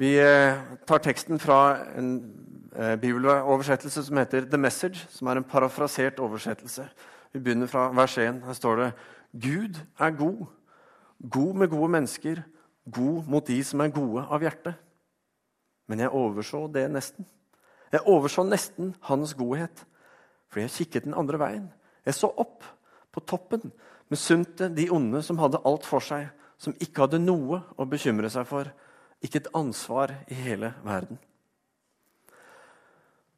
Vi 0.00 0.14
eh, 0.16 0.56
tar 0.88 1.02
teksten 1.04 1.36
fra 1.42 1.58
en 1.98 2.14
eh, 2.72 2.94
bibeloversettelse 2.96 4.06
som 4.06 4.16
heter 4.16 4.46
The 4.48 4.56
Message, 4.56 5.04
som 5.12 5.28
er 5.28 5.36
en 5.36 5.44
parafrasert 5.44 6.22
oversettelse. 6.24 6.86
Vi 7.34 7.42
begynner 7.44 7.68
fra 7.68 7.90
vers 7.92 8.16
1. 8.18 8.40
Her 8.46 8.56
står 8.56 8.80
det 8.80 8.86
Gud 9.42 9.76
er 10.00 10.16
god. 10.16 10.46
God 11.20 11.60
med 11.60 11.68
gode 11.68 11.90
mennesker, 11.98 12.40
god 12.90 13.28
mot 13.28 13.46
de 13.46 13.58
som 13.64 13.84
er 13.84 13.92
gode 13.92 14.24
av 14.24 14.40
hjerte. 14.40 14.72
Men 15.88 16.00
jeg 16.00 16.14
overså 16.16 16.62
det 16.72 16.86
nesten. 16.94 17.28
Jeg 17.92 18.06
overså 18.08 18.46
nesten 18.48 18.94
hans 19.10 19.36
godhet, 19.36 19.84
fordi 20.48 20.64
jeg 20.64 20.76
kikket 20.78 21.04
den 21.04 21.18
andre 21.18 21.44
veien. 21.44 21.68
Jeg 22.06 22.16
så 22.16 22.32
opp 22.32 22.64
på 23.12 23.20
toppen, 23.20 23.68
misunte 24.10 24.68
de 24.72 24.88
onde 24.90 25.22
som 25.22 25.38
hadde 25.40 25.60
alt 25.68 25.86
for 25.86 26.04
seg, 26.04 26.28
som 26.58 26.74
ikke 26.82 27.06
hadde 27.06 27.20
noe 27.22 27.60
å 27.78 27.86
bekymre 27.88 28.30
seg 28.32 28.46
for, 28.48 28.70
ikke 29.22 29.42
et 29.42 29.50
ansvar 29.56 30.14
i 30.30 30.36
hele 30.38 30.72
verden. 30.84 31.18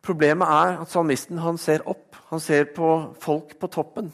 Problemet 0.00 0.48
er 0.48 0.78
at 0.80 0.92
salmisten 0.92 1.40
han 1.44 1.58
ser 1.60 1.84
opp. 1.88 2.16
Han 2.30 2.40
ser 2.40 2.70
på 2.76 2.88
folk 3.20 3.58
på 3.60 3.68
toppen. 3.72 4.08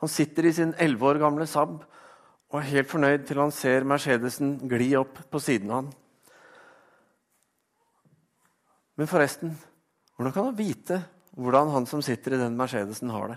Han 0.00 0.08
sitter 0.08 0.48
i 0.48 0.54
sin 0.56 0.72
elleve 0.80 1.10
år 1.10 1.20
gamle 1.20 1.46
Saab 1.48 1.82
og 2.48 2.60
er 2.62 2.70
helt 2.70 2.88
fornøyd 2.88 3.26
til 3.28 3.40
han 3.42 3.52
ser 3.52 3.84
Mercedesen 3.84 4.54
gli 4.70 4.94
opp 4.96 5.18
på 5.28 5.40
siden 5.42 5.68
av 5.68 5.82
han. 5.82 5.90
Men 8.98 9.10
forresten, 9.10 9.52
hvordan 10.16 10.32
kan 10.34 10.48
han 10.48 10.56
vite 10.58 11.02
hvordan 11.38 11.70
han 11.70 11.86
som 11.86 12.00
sitter 12.02 12.34
i 12.34 12.40
den 12.40 12.56
Mercedesen, 12.58 13.12
har 13.14 13.28
det? 13.30 13.36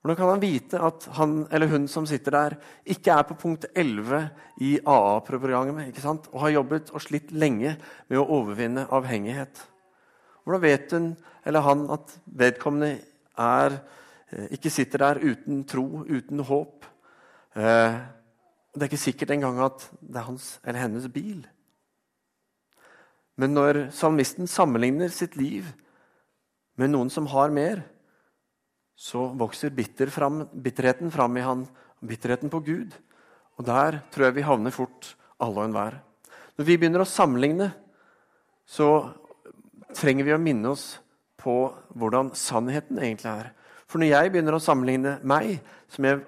Hvordan 0.00 0.16
kan 0.16 0.30
han 0.32 0.40
vite 0.40 0.78
at 0.80 1.04
han 1.18 1.32
eller 1.52 1.68
hun 1.68 1.88
som 1.88 2.06
sitter 2.08 2.32
der, 2.32 2.54
ikke 2.88 3.12
er 3.12 3.26
på 3.28 3.36
punkt 3.36 3.66
11 3.76 4.30
i 4.64 4.78
AA-programmet 4.80 5.98
og 6.32 6.40
har 6.40 6.54
jobbet 6.54 6.92
og 6.94 7.02
slitt 7.04 7.34
lenge 7.36 7.74
med 8.08 8.18
å 8.18 8.24
overvinne 8.38 8.86
avhengighet? 8.88 9.60
Hvordan 10.44 10.62
vet 10.64 10.94
hun 10.96 11.10
eller 11.44 11.66
han 11.66 11.84
at 11.92 12.16
vedkommende 12.24 12.94
er, 13.36 13.76
eh, 14.32 14.48
ikke 14.56 14.72
sitter 14.72 14.98
der 14.98 15.20
uten 15.20 15.64
tro, 15.64 16.04
uten 16.08 16.40
håp? 16.48 16.86
Eh, 17.56 18.00
det 18.72 18.82
er 18.82 18.88
ikke 18.88 19.04
sikkert 19.04 19.30
engang 19.30 19.60
at 19.60 19.90
det 20.00 20.16
er 20.16 20.28
hans 20.30 20.60
eller 20.64 20.80
hennes 20.80 21.08
bil. 21.12 21.46
Men 23.36 23.52
når 23.52 23.90
salmisten 23.90 24.46
sammenligner 24.46 25.08
sitt 25.08 25.36
liv 25.36 25.64
med 26.76 26.88
noen 26.88 27.10
som 27.10 27.26
har 27.26 27.50
mer, 27.50 27.82
så 29.00 29.30
vokser 29.40 29.72
bitter 29.72 30.10
fram, 30.12 30.42
bitterheten 30.52 31.12
fram 31.12 31.38
i 31.40 31.44
han, 31.44 31.64
bitterheten 32.04 32.52
på 32.52 32.60
Gud. 32.66 32.92
Og 33.56 33.64
der 33.64 34.02
tror 34.12 34.26
jeg 34.26 34.36
vi 34.36 34.44
havner 34.44 34.74
fort, 34.74 35.14
alle 35.40 35.62
og 35.62 35.68
enhver. 35.70 35.96
Når 36.60 36.68
vi 36.68 36.76
begynner 36.76 37.04
å 37.04 37.08
sammenligne, 37.08 37.70
så 38.68 38.90
trenger 39.96 40.28
vi 40.28 40.34
å 40.36 40.42
minne 40.42 40.74
oss 40.74 40.98
på 41.40 41.54
hvordan 41.96 42.34
sannheten 42.36 43.00
egentlig 43.00 43.30
er. 43.32 43.48
For 43.88 44.02
når 44.02 44.12
jeg 44.12 44.34
begynner 44.34 44.58
å 44.58 44.62
sammenligne 44.62 45.16
meg, 45.24 45.56
som 45.88 46.04
jeg 46.06 46.20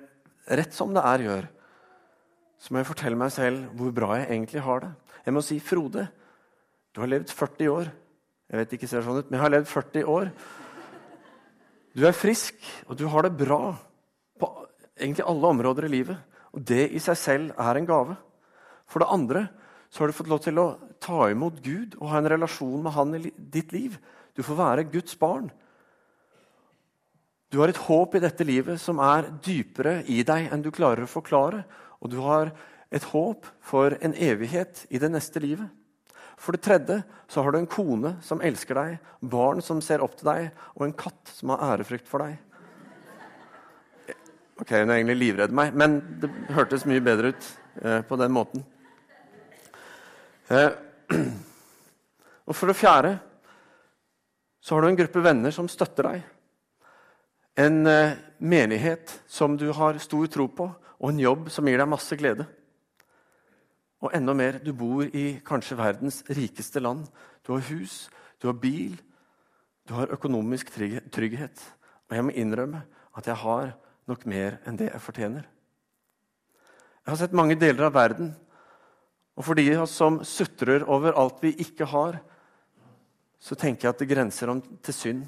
rett 0.62 0.72
som 0.74 0.96
det 0.96 1.04
er 1.06 1.26
gjør, 1.26 1.50
så 2.62 2.72
må 2.72 2.80
jeg 2.80 2.88
fortelle 2.88 3.18
meg 3.20 3.34
selv 3.34 3.68
hvor 3.76 3.92
bra 3.94 4.16
jeg 4.16 4.30
egentlig 4.30 4.64
har 4.64 4.86
det. 4.86 4.90
Jeg 5.26 5.34
må 5.36 5.44
si, 5.44 5.60
'Frode, 5.60 6.08
du 6.94 7.00
har 7.00 7.12
levd 7.12 7.28
40 7.28 7.68
år. 7.68 7.92
Jeg 8.48 8.58
vet 8.58 8.72
ikke 8.72 8.88
ser 8.88 9.04
sånn 9.04 9.20
ut, 9.20 9.30
men 9.30 9.38
jeg 9.38 9.44
har 9.44 9.54
levd 9.54 9.68
40 9.68 10.08
år. 10.08 10.32
Du 11.92 12.04
er 12.08 12.16
frisk, 12.16 12.56
og 12.88 12.96
du 12.96 13.04
har 13.12 13.26
det 13.26 13.36
bra 13.36 13.74
på 14.40 14.48
egentlig 14.96 15.26
alle 15.28 15.50
områder 15.54 15.86
i 15.86 15.92
livet. 15.92 16.20
Og 16.52 16.64
det 16.68 16.86
i 16.92 17.00
seg 17.02 17.18
selv 17.18 17.58
er 17.60 17.78
en 17.78 17.88
gave. 17.88 18.16
For 18.88 19.02
det 19.02 19.12
andre 19.12 19.46
så 19.92 20.02
har 20.02 20.08
du 20.08 20.16
fått 20.16 20.30
lov 20.32 20.40
til 20.44 20.60
å 20.60 20.68
ta 21.02 21.26
imot 21.28 21.60
Gud 21.64 21.98
og 21.98 22.08
ha 22.12 22.20
en 22.20 22.30
relasjon 22.32 22.80
med 22.84 22.94
Han 22.96 23.16
i 23.18 23.32
ditt 23.36 23.72
liv. 23.76 23.98
Du 24.36 24.42
får 24.44 24.56
være 24.56 24.88
Guds 24.92 25.18
barn. 25.20 25.50
Du 27.52 27.58
har 27.60 27.68
et 27.68 27.82
håp 27.84 28.14
i 28.16 28.22
dette 28.24 28.44
livet 28.48 28.80
som 28.80 29.00
er 29.04 29.28
dypere 29.44 29.98
i 30.08 30.22
deg 30.24 30.48
enn 30.48 30.64
du 30.64 30.70
klarer 30.72 31.04
å 31.04 31.10
forklare. 31.10 31.66
Og 32.00 32.08
du 32.08 32.22
har 32.24 32.54
et 32.92 33.04
håp 33.12 33.44
for 33.60 33.98
en 34.00 34.16
evighet 34.16 34.86
i 34.88 35.00
det 35.00 35.12
neste 35.12 35.40
livet. 35.44 35.68
For 36.40 36.56
det 36.56 36.62
tredje 36.64 37.02
så 37.30 37.42
har 37.42 37.52
du 37.52 37.58
en 37.60 37.70
kone 37.70 38.16
som 38.24 38.42
elsker 38.44 38.78
deg, 38.78 38.96
barn 39.20 39.62
som 39.64 39.80
ser 39.84 40.02
opp 40.04 40.16
til 40.18 40.28
deg, 40.28 40.48
og 40.76 40.86
en 40.86 40.96
katt 40.96 41.32
som 41.32 41.52
har 41.54 41.64
ærefrykt 41.72 42.08
for 42.08 42.24
deg. 42.24 42.38
Ok, 44.60 44.70
Hun 44.70 44.90
er 44.90 44.98
egentlig 45.00 45.18
livredd 45.18 45.54
meg, 45.54 45.72
men 45.74 45.98
det 46.22 46.30
hørtes 46.54 46.84
mye 46.86 47.02
bedre 47.02 47.32
ut 47.32 47.48
eh, 47.82 48.00
på 48.06 48.18
den 48.20 48.34
måten. 48.34 48.64
Eh, 50.52 50.70
og 52.48 52.54
for 52.56 52.70
det 52.70 52.78
fjerde 52.78 53.16
så 54.62 54.76
har 54.76 54.84
du 54.84 54.92
en 54.92 55.00
gruppe 55.00 55.24
venner 55.24 55.54
som 55.54 55.70
støtter 55.70 56.06
deg. 56.06 56.28
En 57.58 57.86
eh, 57.90 58.14
menighet 58.38 59.16
som 59.26 59.56
du 59.58 59.70
har 59.74 59.98
stor 60.02 60.28
tro 60.30 60.46
på, 60.46 60.68
og 61.02 61.10
en 61.10 61.22
jobb 61.24 61.48
som 61.50 61.66
gir 61.66 61.80
deg 61.82 61.90
masse 61.90 62.16
glede. 62.20 62.46
Og 64.02 64.10
enda 64.16 64.34
mer, 64.34 64.58
du 64.58 64.72
bor 64.74 65.06
i 65.06 65.38
kanskje 65.46 65.78
verdens 65.78 66.22
rikeste 66.26 66.82
land. 66.82 67.06
Du 67.46 67.52
har 67.54 67.62
hus, 67.70 68.08
du 68.42 68.48
har 68.48 68.58
bil, 68.58 68.96
du 69.86 69.94
har 69.94 70.10
økonomisk 70.10 70.72
trygghet. 70.74 71.62
Og 72.10 72.16
jeg 72.16 72.26
må 72.26 72.34
innrømme 72.34 72.82
at 73.16 73.28
jeg 73.30 73.38
har 73.44 73.74
nok 74.10 74.24
mer 74.26 74.58
enn 74.66 74.78
det 74.78 74.90
jeg 74.90 75.04
fortjener. 75.04 75.46
Jeg 77.02 77.10
har 77.10 77.18
sett 77.18 77.34
mange 77.34 77.58
deler 77.58 77.88
av 77.88 77.94
verden, 77.94 78.32
og 79.38 79.46
for 79.46 79.58
de 79.58 79.64
som 79.90 80.20
sutrer 80.26 80.84
over 80.84 81.16
alt 81.18 81.40
vi 81.42 81.54
ikke 81.62 81.86
har, 81.88 82.18
så 83.42 83.56
tenker 83.58 83.86
jeg 83.88 83.94
at 83.94 84.02
det 84.02 84.10
grenser 84.10 84.50
om 84.52 84.60
til 84.60 84.94
synd. 84.94 85.22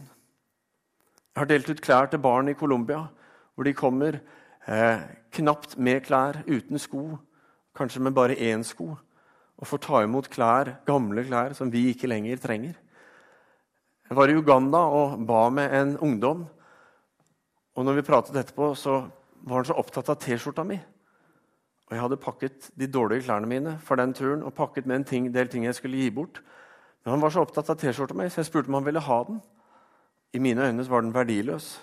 Jeg 1.35 1.40
har 1.40 1.50
delt 1.50 1.71
ut 1.71 1.83
klær 1.83 2.11
til 2.11 2.23
barn 2.23 2.50
i 2.50 2.59
Colombia, 2.59 3.00
hvor 3.54 3.66
de 3.66 3.75
kommer 3.75 4.21
eh, 4.66 5.00
knapt 5.35 5.78
med 5.78 6.04
klær, 6.07 6.43
uten 6.47 6.78
sko 6.78 7.16
kanskje 7.75 8.02
med 8.02 8.14
bare 8.14 8.37
én 8.38 8.62
sko, 8.64 8.95
og 9.59 9.66
får 9.66 9.83
ta 9.83 10.02
imot 10.04 10.31
klær, 10.31 10.76
gamle 10.87 11.25
klær 11.26 11.54
som 11.54 11.71
vi 11.71 11.88
ikke 11.90 12.11
lenger 12.11 12.40
trenger. 12.43 12.75
Jeg 14.09 14.16
var 14.16 14.28
i 14.28 14.37
Uganda 14.37 14.78
og 14.93 15.26
ba 15.26 15.49
med 15.50 15.73
en 15.75 15.97
ungdom. 15.99 16.45
Og 17.75 17.85
når 17.85 17.95
vi 17.99 18.07
pratet 18.07 18.37
etterpå, 18.37 18.75
så 18.76 19.00
var 19.43 19.57
han 19.62 19.69
så 19.69 19.76
opptatt 19.81 20.11
av 20.12 20.19
T-skjorta 20.21 20.64
mi. 20.66 20.76
Og 21.88 21.95
jeg 21.95 22.02
hadde 22.02 22.21
pakket 22.21 22.69
de 22.78 22.88
dårlige 22.88 23.26
klærne 23.26 23.49
mine 23.49 23.78
for 23.85 23.97
den 24.00 24.12
turen 24.14 24.45
og 24.45 24.54
pakket 24.54 24.87
med 24.87 24.97
en 24.97 25.09
ting, 25.09 25.31
del 25.35 25.49
ting 25.49 25.64
jeg 25.64 25.75
skulle 25.75 25.99
gi 26.00 26.11
bort. 26.11 26.43
Men 27.04 27.16
han 27.16 27.25
var 27.25 27.33
så 27.33 27.43
opptatt 27.45 27.71
av 27.73 27.81
T-skjorta 27.81 28.16
mi, 28.16 28.28
så 28.28 28.40
jeg 28.40 28.50
spurte 28.50 28.71
om 28.73 28.78
han 28.78 28.87
ville 28.87 29.02
ha 29.04 29.19
den. 29.28 29.40
I 30.35 30.38
mine 30.38 30.69
øyne 30.69 30.88
var 30.90 31.00
den 31.00 31.14
verdiløs. 31.14 31.81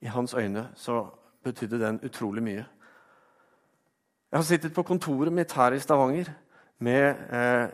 I 0.00 0.12
hans 0.12 0.34
øyne 0.34 0.68
så 0.76 1.06
betydde 1.44 1.80
den 1.80 2.00
utrolig 2.04 2.42
mye. 2.42 2.64
Jeg 4.28 4.36
har 4.36 4.44
sittet 4.44 4.74
på 4.76 4.82
kontoret 4.84 5.32
mitt 5.32 5.52
her 5.56 5.72
i 5.72 5.80
Stavanger 5.80 6.26
med 6.84 7.20
eh, 7.32 7.70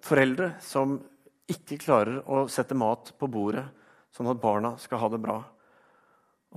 foreldre 0.00 0.54
som 0.64 0.94
ikke 1.52 1.76
klarer 1.82 2.22
å 2.24 2.46
sette 2.48 2.72
mat 2.78 3.10
på 3.20 3.28
bordet 3.28 3.66
sånn 4.16 4.30
at 4.32 4.40
barna 4.40 4.70
skal 4.80 5.02
ha 5.02 5.10
det 5.12 5.20
bra. 5.20 5.42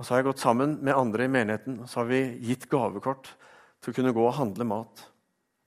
Så 0.00 0.14
har 0.14 0.22
jeg 0.22 0.28
gått 0.30 0.40
sammen 0.40 0.78
med 0.80 0.96
andre 0.96 1.28
i 1.28 1.34
menigheten 1.34 1.76
og 1.82 1.92
så 1.92 2.00
har 2.00 2.08
vi 2.08 2.22
gitt 2.48 2.64
gavekort 2.72 3.34
til 3.84 3.92
å 3.92 3.98
kunne 4.00 4.14
gå 4.16 4.24
og 4.24 4.34
handle 4.38 4.70
mat. 4.72 5.04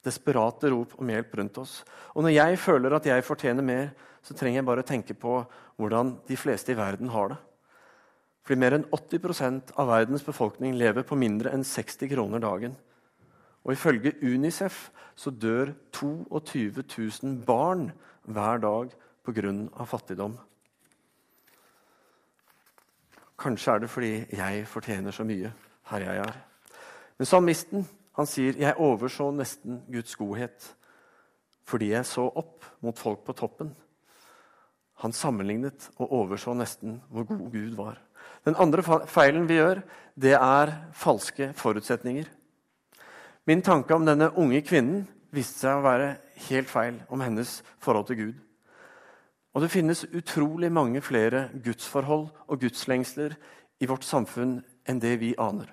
Desperate 0.02 0.74
rop 0.74 0.98
om 0.98 1.14
hjelp 1.14 1.38
rundt 1.38 1.62
oss. 1.62 1.84
Og 2.18 2.26
når 2.26 2.34
jeg 2.34 2.60
føler 2.66 2.98
at 2.98 3.14
jeg 3.14 3.30
fortjener 3.30 3.62
mer, 3.62 3.94
så 4.26 4.34
trenger 4.34 4.64
jeg 4.64 4.70
bare 4.74 4.82
å 4.82 4.90
tenke 4.90 5.14
på 5.14 5.44
hvordan 5.78 6.16
de 6.26 6.42
fleste 6.48 6.74
i 6.74 6.82
verden 6.82 7.14
har 7.14 7.36
det. 7.36 7.42
Fordi 8.42 8.62
mer 8.66 8.82
enn 8.82 8.90
80% 8.90 9.76
av 9.78 9.94
verdens 9.94 10.26
befolkning 10.26 10.80
lever 10.82 11.06
på 11.06 11.14
mindre 11.14 11.54
enn 11.54 11.62
60 11.62 12.10
kroner 12.10 12.42
dagen. 12.42 12.80
Og 13.64 13.74
ifølge 13.74 14.16
Unicef 14.24 14.90
så 15.16 15.32
dør 15.32 15.74
22 15.94 16.84
000 17.24 17.44
barn 17.46 17.92
hver 18.24 18.58
dag 18.58 18.90
pga. 19.26 19.84
fattigdom. 19.86 20.38
Kanskje 23.40 23.72
er 23.72 23.80
det 23.80 23.90
fordi 23.90 24.26
jeg 24.36 24.68
fortjener 24.68 25.12
så 25.12 25.24
mye 25.24 25.54
her 25.92 26.00
jeg 26.00 26.18
er. 26.18 26.38
Men 27.18 27.26
salmisten 27.26 27.88
han 28.16 28.28
sier, 28.28 28.54
'Jeg 28.54 28.76
overså 28.78 29.32
nesten 29.32 29.84
Guds 29.92 30.16
godhet' 30.16 30.76
fordi 31.64 31.92
jeg 31.92 32.06
så 32.06 32.26
opp 32.36 32.66
mot 32.82 32.98
folk 32.98 33.24
på 33.24 33.34
toppen. 33.34 33.76
Han 34.94 35.12
sammenlignet 35.12 35.90
og 35.98 36.12
overså 36.12 36.54
nesten 36.54 37.02
hvor 37.10 37.24
god 37.24 37.52
Gud 37.52 37.76
var. 37.76 38.02
Den 38.46 38.56
andre 38.60 38.84
feilen 39.08 39.48
vi 39.48 39.54
gjør, 39.54 39.82
det 40.20 40.34
er 40.34 40.74
falske 40.94 41.54
forutsetninger. 41.54 42.26
Min 43.50 43.64
tanke 43.66 43.96
om 43.98 44.04
denne 44.06 44.28
unge 44.38 44.60
kvinnen 44.62 45.08
viste 45.34 45.64
seg 45.64 45.80
å 45.80 45.82
være 45.82 46.10
helt 46.52 46.70
feil 46.70 47.00
om 47.10 47.24
hennes 47.26 47.56
forhold 47.82 48.06
til 48.06 48.20
Gud. 48.20 48.36
Og 49.58 49.64
det 49.64 49.72
finnes 49.74 50.04
utrolig 50.06 50.70
mange 50.70 51.02
flere 51.02 51.48
gudsforhold 51.66 52.28
og 52.46 52.60
gudslengsler 52.62 53.34
i 53.82 53.90
vårt 53.90 54.06
samfunn 54.06 54.60
enn 54.86 55.02
det 55.02 55.16
vi 55.24 55.32
aner. 55.42 55.66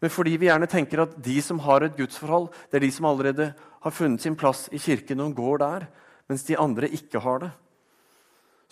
Men 0.00 0.14
fordi 0.14 0.38
vi 0.40 0.48
gjerne 0.48 0.70
tenker 0.72 1.04
at 1.04 1.20
de 1.20 1.36
som 1.44 1.60
har 1.66 1.84
et 1.84 2.00
gudsforhold, 2.00 2.48
det 2.72 2.80
er 2.80 2.86
de 2.86 2.92
som 2.96 3.10
allerede 3.12 3.50
har 3.84 3.96
funnet 3.98 4.24
sin 4.24 4.40
plass 4.40 4.70
i 4.72 4.80
kirken 4.80 5.20
og 5.20 5.36
går 5.36 5.60
der, 5.66 5.86
mens 6.32 6.48
de 6.48 6.56
andre 6.56 6.88
ikke 6.88 7.20
har 7.20 7.44
det, 7.44 7.52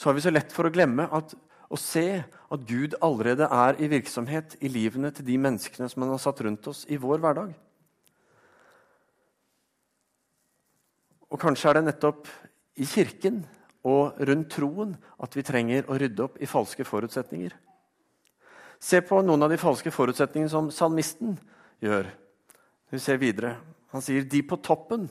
så 0.00 0.08
har 0.08 0.16
vi 0.16 0.24
så 0.24 0.32
lett 0.32 0.56
for 0.56 0.64
å 0.64 0.72
glemme 0.72 1.10
at, 1.12 1.36
å 1.68 1.76
se 1.76 2.22
at 2.24 2.68
Gud 2.72 2.96
allerede 3.04 3.52
er 3.52 3.76
i 3.84 3.92
virksomhet 3.92 4.56
i 4.64 4.72
livene 4.72 5.12
til 5.12 5.28
de 5.28 5.36
menneskene 5.44 5.92
som 5.92 6.08
han 6.08 6.16
har 6.16 6.24
satt 6.24 6.40
rundt 6.46 6.72
oss 6.72 6.86
i 6.88 6.96
vår 6.96 7.20
hverdag. 7.20 7.56
Og 11.28 11.40
kanskje 11.40 11.70
er 11.70 11.78
det 11.78 11.86
nettopp 11.88 12.28
i 12.78 12.86
kirken 12.88 13.42
og 13.88 14.18
rundt 14.28 14.50
troen 14.54 14.94
at 15.22 15.34
vi 15.36 15.44
trenger 15.46 15.88
å 15.88 15.98
rydde 16.00 16.24
opp 16.24 16.38
i 16.40 16.48
falske 16.48 16.86
forutsetninger. 16.88 17.54
Se 18.78 19.00
på 19.02 19.20
noen 19.26 19.42
av 19.42 19.50
de 19.50 19.58
falske 19.60 19.90
forutsetningene 19.90 20.52
som 20.52 20.70
salmisten 20.74 21.34
gjør. 21.82 22.06
Vi 22.90 23.00
ser 23.02 23.18
videre. 23.20 23.56
Han 23.92 24.04
sier 24.04 24.24
de 24.24 24.42
på 24.46 24.60
toppen 24.62 25.08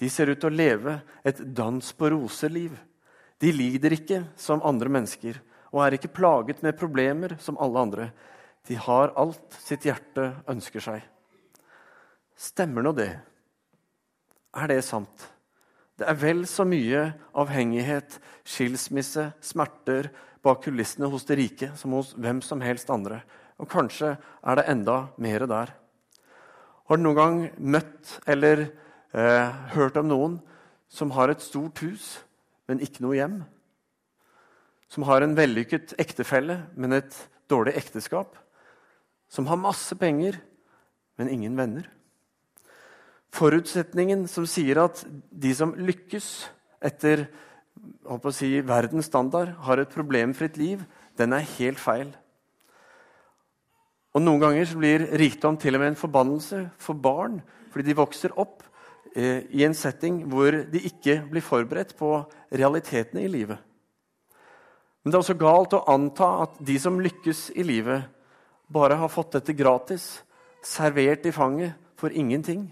de 0.00 0.08
ser 0.10 0.32
ut 0.32 0.40
til 0.40 0.50
å 0.50 0.56
leve 0.56 0.96
et 1.22 1.38
dans 1.54 1.92
på 1.94 2.08
roser-liv. 2.10 2.72
De 3.38 3.52
lider 3.54 3.94
ikke 3.98 4.22
som 4.40 4.62
andre 4.66 4.90
mennesker 4.90 5.38
og 5.72 5.82
er 5.84 5.96
ikke 5.96 6.12
plaget 6.12 6.62
med 6.64 6.78
problemer 6.78 7.36
som 7.40 7.58
alle 7.60 7.84
andre. 7.86 8.08
De 8.68 8.76
har 8.78 9.14
alt 9.18 9.56
sitt 9.62 9.86
hjerte 9.88 10.28
ønsker 10.50 10.84
seg. 10.84 11.04
Stemmer 12.36 12.84
nå 12.84 12.92
det? 12.96 13.10
Er 14.52 14.68
det 14.68 14.82
sant? 14.84 15.28
Det 16.02 16.08
er 16.10 16.18
vel 16.18 16.40
så 16.50 16.64
mye 16.66 17.02
avhengighet, 17.38 18.16
skilsmisse, 18.42 19.28
smerter 19.38 20.08
bak 20.42 20.64
kulissene 20.64 21.06
hos 21.06 21.22
de 21.28 21.36
rike 21.38 21.68
som 21.78 21.94
hos 21.94 22.08
hvem 22.18 22.40
som 22.42 22.58
helst 22.64 22.90
andre. 22.90 23.20
Og 23.62 23.68
kanskje 23.70 24.16
er 24.18 24.58
det 24.58 24.64
enda 24.72 24.96
mer 25.22 25.44
der. 25.46 25.70
Har 26.90 26.98
du 26.98 27.04
noen 27.04 27.20
gang 27.20 27.38
møtt 27.54 28.16
eller 28.26 28.64
eh, 29.14 29.54
hørt 29.76 30.00
om 30.02 30.10
noen 30.10 30.36
som 30.90 31.14
har 31.14 31.30
et 31.30 31.44
stort 31.44 31.78
hus, 31.86 32.18
men 32.66 32.82
ikke 32.82 33.06
noe 33.06 33.20
hjem? 33.20 33.38
Som 34.90 35.06
har 35.06 35.22
en 35.22 35.38
vellykket 35.38 35.94
ektefelle, 36.02 36.64
men 36.74 36.98
et 36.98 37.14
dårlig 37.46 37.76
ekteskap? 37.78 38.34
Som 39.30 39.46
har 39.46 39.62
masse 39.70 39.94
penger, 40.02 40.42
men 41.14 41.30
ingen 41.30 41.54
venner? 41.54 41.86
Forutsetningen 43.32 44.26
som 44.28 44.46
sier 44.48 44.82
at 44.82 45.04
de 45.30 45.52
som 45.56 45.72
lykkes 45.72 46.26
etter 46.84 47.26
si, 48.34 48.50
verdens 48.60 49.08
standard, 49.08 49.54
har 49.64 49.80
et 49.80 49.92
problemfritt 49.92 50.58
liv, 50.60 50.82
den 51.16 51.32
er 51.32 51.48
helt 51.56 51.80
feil. 51.80 52.12
Og 54.12 54.20
Noen 54.20 54.42
ganger 54.42 54.74
blir 54.76 55.06
rikdom 55.16 55.56
til 55.56 55.74
og 55.74 55.80
med 55.80 55.94
en 55.94 56.02
forbannelse 56.02 56.66
for 56.82 56.94
barn 56.94 57.40
fordi 57.72 57.88
de 57.88 57.96
vokser 57.96 58.34
opp 58.36 58.60
eh, 59.16 59.48
i 59.48 59.62
en 59.64 59.72
setting 59.72 60.26
hvor 60.28 60.52
de 60.68 60.82
ikke 60.84 61.22
blir 61.30 61.44
forberedt 61.44 61.94
på 61.96 62.10
realitetene 62.52 63.24
i 63.24 63.30
livet. 63.32 63.56
Men 65.02 65.10
det 65.10 65.16
er 65.16 65.24
også 65.24 65.38
galt 65.40 65.72
å 65.72 65.86
anta 65.88 66.28
at 66.44 66.60
de 66.60 66.76
som 66.78 67.00
lykkes 67.00 67.48
i 67.56 67.64
livet, 67.64 68.04
bare 68.68 69.00
har 69.00 69.10
fått 69.12 69.32
dette 69.38 69.56
gratis, 69.56 70.20
servert 70.62 71.24
i 71.26 71.32
fanget 71.34 71.74
for 71.98 72.12
ingenting. 72.12 72.68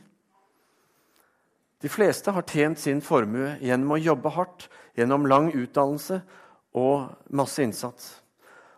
De 1.80 1.88
fleste 1.88 2.32
har 2.37 2.44
tjent 2.44 2.78
sin 2.78 3.00
formue 3.00 3.54
gjennom 3.64 3.94
å 3.96 4.00
jobbe 4.00 4.32
hardt, 4.34 4.68
gjennom 4.99 5.25
lang 5.30 5.49
utdannelse 5.56 6.20
og 6.76 7.08
masse 7.32 7.62
innsats. 7.64 8.10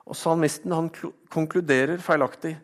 Og 0.06 0.18
Salmisten 0.18 0.74
han 0.74 0.90
konkluderer 1.32 2.02
feilaktig 2.02 2.54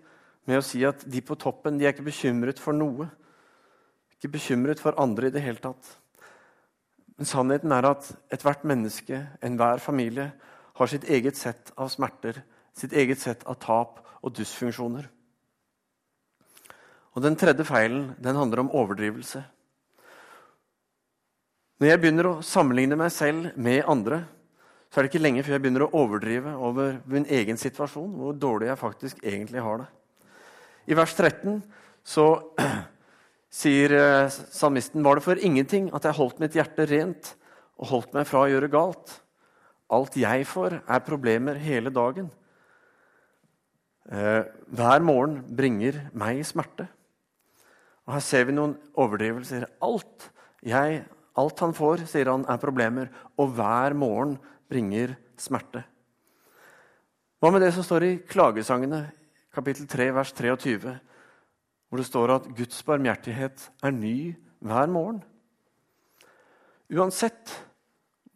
med 0.49 0.61
å 0.61 0.64
si 0.64 0.85
at 0.87 1.02
de 1.07 1.23
på 1.23 1.37
toppen 1.38 1.78
de 1.78 1.87
er 1.87 1.95
ikke 1.95 2.07
bekymret 2.07 2.62
for 2.62 2.76
noe. 2.76 3.09
Ikke 4.16 4.30
bekymret 4.38 4.83
for 4.83 4.99
andre 5.00 5.28
i 5.28 5.35
det 5.35 5.42
hele 5.42 5.62
tatt. 5.62 5.90
Men 7.18 7.26
sannheten 7.26 7.75
er 7.75 7.90
at 7.90 8.07
ethvert 8.30 8.62
menneske, 8.66 9.25
enhver 9.42 9.83
familie, 9.83 10.30
har 10.78 10.90
sitt 10.90 11.09
eget 11.11 11.37
sett 11.37 11.73
av 11.75 11.90
smerter, 11.90 12.45
sitt 12.78 12.95
eget 12.95 13.18
sett 13.18 13.42
av 13.50 13.59
tap 13.59 13.99
og 14.23 14.35
dysfunksjoner. 14.38 15.09
Og 17.18 17.23
Den 17.25 17.35
tredje 17.35 17.66
feilen 17.66 18.12
den 18.23 18.38
handler 18.38 18.62
om 18.62 18.71
overdrivelse. 18.71 19.42
Når 21.78 21.92
jeg 21.92 21.99
begynner 22.02 22.26
å 22.26 22.38
sammenligne 22.42 22.97
meg 22.99 23.12
selv 23.14 23.52
med 23.54 23.85
andre, 23.87 24.25
så 24.90 24.99
er 24.99 25.06
det 25.06 25.12
ikke 25.12 25.23
lenge 25.23 25.45
før 25.47 25.54
jeg 25.54 25.62
begynner 25.62 25.84
å 25.86 25.93
overdrive 26.00 26.54
over 26.58 26.97
min 27.06 27.26
egen 27.30 27.58
situasjon, 27.60 28.17
hvor 28.19 28.32
dårlig 28.34 28.67
jeg 28.67 28.80
faktisk 28.80 29.21
egentlig 29.23 29.62
har 29.62 29.84
det. 29.84 29.86
I 30.91 30.97
vers 30.99 31.12
13 31.14 31.60
så 32.02 32.25
sier 33.60 33.95
eh, 33.95 34.38
salmisten 34.50 35.04
var 35.06 35.21
det 35.21 35.25
for 35.28 35.38
ingenting 35.38 35.86
at 35.95 36.08
jeg 36.08 36.19
holdt 36.19 36.41
mitt 36.43 36.56
hjerte 36.58 36.86
rent 36.91 37.30
og 37.78 37.93
holdt 37.93 38.17
meg 38.17 38.26
fra 38.26 38.43
å 38.43 38.50
gjøre 38.50 38.71
galt. 38.73 39.12
Alt 39.95 40.19
jeg 40.19 40.49
får, 40.50 40.80
er 40.82 41.04
problemer 41.06 41.60
hele 41.62 41.93
dagen. 41.95 42.32
Eh, 44.10 44.43
hver 44.75 45.06
morgen 45.06 45.45
bringer 45.47 46.00
meg 46.10 46.43
smerte. 46.49 46.88
Og 48.08 48.17
Her 48.17 48.26
ser 48.26 48.50
vi 48.50 48.56
noen 48.56 48.75
overdrivelser. 48.99 49.69
Alt 49.84 50.26
jeg 50.67 51.04
Alt 51.39 51.63
han 51.63 51.75
får, 51.77 52.03
sier 52.11 52.31
han, 52.33 52.47
er 52.51 52.61
problemer, 52.63 53.13
og 53.39 53.55
hver 53.55 53.95
morgen 53.99 54.37
bringer 54.71 55.15
smerte. 55.39 55.85
Hva 57.39 57.53
med 57.55 57.63
det 57.63 57.71
som 57.77 57.87
står 57.87 58.07
i 58.07 58.17
klagesangene, 58.27 59.05
kapittel 59.55 59.87
3, 59.91 60.11
vers 60.17 60.33
23, 60.35 60.97
hvor 61.89 62.01
det 62.03 62.09
står 62.09 62.35
at 62.35 62.49
Guds 62.59 62.83
barmhjertighet 62.85 63.69
er 63.87 63.95
ny 63.95 64.17
hver 64.59 64.91
morgen? 64.91 65.23
Uansett 66.91 67.55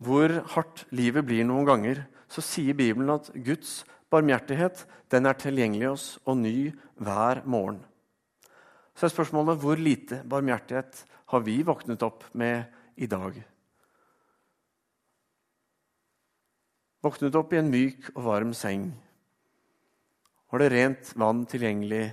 hvor 0.02 0.32
hardt 0.54 0.84
livet 0.94 1.26
blir 1.26 1.46
noen 1.46 1.66
ganger, 1.66 2.04
så 2.30 2.44
sier 2.44 2.76
Bibelen 2.76 3.10
at 3.14 3.30
Guds 3.34 3.82
barmhjertighet 4.12 4.84
den 5.12 5.28
er 5.28 5.38
tilgjengelig 5.40 5.88
oss 5.90 6.06
og 6.24 6.38
ny 6.40 6.70
hver 7.02 7.42
morgen. 7.48 7.80
Så 8.94 9.08
er 9.08 9.14
spørsmålet 9.14 9.60
hvor 9.60 9.80
lite 9.80 10.20
barmhjertighet 10.28 11.02
har 11.32 11.44
vi 11.44 11.58
våknet 11.64 12.04
opp 12.04 12.26
med 12.36 12.68
i 13.02 13.08
dag. 13.10 13.36
Våknet 17.02 17.34
opp 17.34 17.52
i 17.52 17.58
en 17.58 17.70
myk 17.70 18.12
og 18.14 18.22
varm 18.28 18.52
seng. 18.54 18.92
Var 20.52 20.62
det 20.62 20.68
rent 20.70 21.14
vann 21.18 21.42
tilgjengelig? 21.50 22.04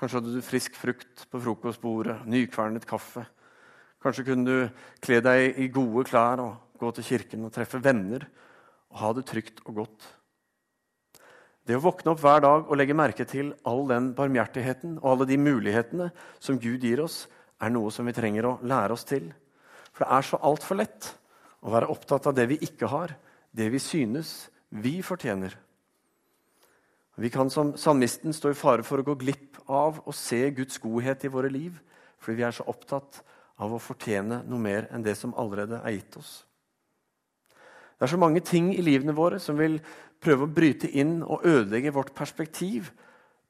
Kanskje 0.00 0.20
hadde 0.20 0.32
du 0.32 0.44
frisk 0.46 0.78
frukt 0.80 1.26
på 1.28 1.40
frokostbordet, 1.44 2.22
nykvernet 2.24 2.86
kaffe. 2.88 3.26
Kanskje 4.00 4.24
kunne 4.30 4.46
du 4.48 4.86
kle 5.04 5.18
deg 5.20 5.58
i 5.60 5.68
gode 5.68 6.06
klær 6.08 6.40
og 6.40 6.78
gå 6.80 6.92
til 6.96 7.04
kirken 7.10 7.44
og 7.44 7.52
treffe 7.52 7.82
venner 7.84 8.24
og 8.88 9.02
ha 9.02 9.12
det 9.18 9.26
trygt 9.28 9.60
og 9.66 9.82
godt. 9.82 10.06
Det 11.68 11.76
å 11.76 11.82
våkne 11.84 12.14
opp 12.14 12.22
hver 12.24 12.40
dag 12.46 12.64
og 12.64 12.80
legge 12.80 12.96
merke 12.96 13.26
til 13.28 13.52
all 13.68 13.84
den 13.90 14.08
barmhjertigheten 14.16 14.96
og 15.02 15.10
alle 15.12 15.28
de 15.28 15.36
mulighetene 15.38 16.08
som 16.40 16.58
Gud 16.58 16.80
gir 16.86 17.04
oss, 17.04 17.26
er 17.60 17.68
noe 17.74 17.92
som 17.92 18.08
vi 18.08 18.16
trenger 18.16 18.48
å 18.48 18.56
lære 18.64 18.96
oss 18.96 19.04
til. 19.04 19.28
For 19.92 20.04
det 20.04 20.16
er 20.16 20.26
så 20.26 20.40
altfor 20.46 20.78
lett 20.80 21.10
å 21.60 21.72
være 21.74 21.90
opptatt 21.92 22.28
av 22.30 22.36
det 22.36 22.46
vi 22.52 22.60
ikke 22.64 22.88
har, 22.90 23.14
det 23.52 23.68
vi 23.72 23.80
synes 23.82 24.48
vi 24.70 25.00
fortjener. 25.02 25.56
Vi 27.20 27.28
kan 27.30 27.50
som 27.52 27.74
salmisten 27.76 28.32
stå 28.32 28.52
i 28.52 28.56
fare 28.56 28.84
for 28.86 29.02
å 29.02 29.04
gå 29.04 29.16
glipp 29.20 29.58
av 29.68 29.98
å 30.08 30.14
se 30.16 30.38
Guds 30.56 30.78
godhet 30.80 31.26
i 31.26 31.32
våre 31.32 31.50
liv 31.52 31.74
fordi 32.20 32.38
vi 32.38 32.44
er 32.46 32.54
så 32.54 32.64
opptatt 32.68 33.22
av 33.60 33.74
å 33.74 33.80
fortjene 33.80 34.42
noe 34.48 34.60
mer 34.60 34.86
enn 34.92 35.04
det 35.04 35.16
som 35.18 35.34
allerede 35.40 35.80
er 35.84 35.96
gitt 35.96 36.16
oss. 36.20 36.32
Det 37.96 38.06
er 38.06 38.12
så 38.14 38.20
mange 38.20 38.40
ting 38.44 38.70
i 38.72 38.84
livene 38.84 39.12
våre 39.16 39.40
som 39.40 39.58
vil 39.60 39.76
prøve 40.20 40.46
å 40.46 40.52
bryte 40.52 40.88
inn 40.88 41.18
og 41.20 41.44
ødelegge 41.44 41.92
vårt 41.92 42.14
perspektiv 42.16 42.88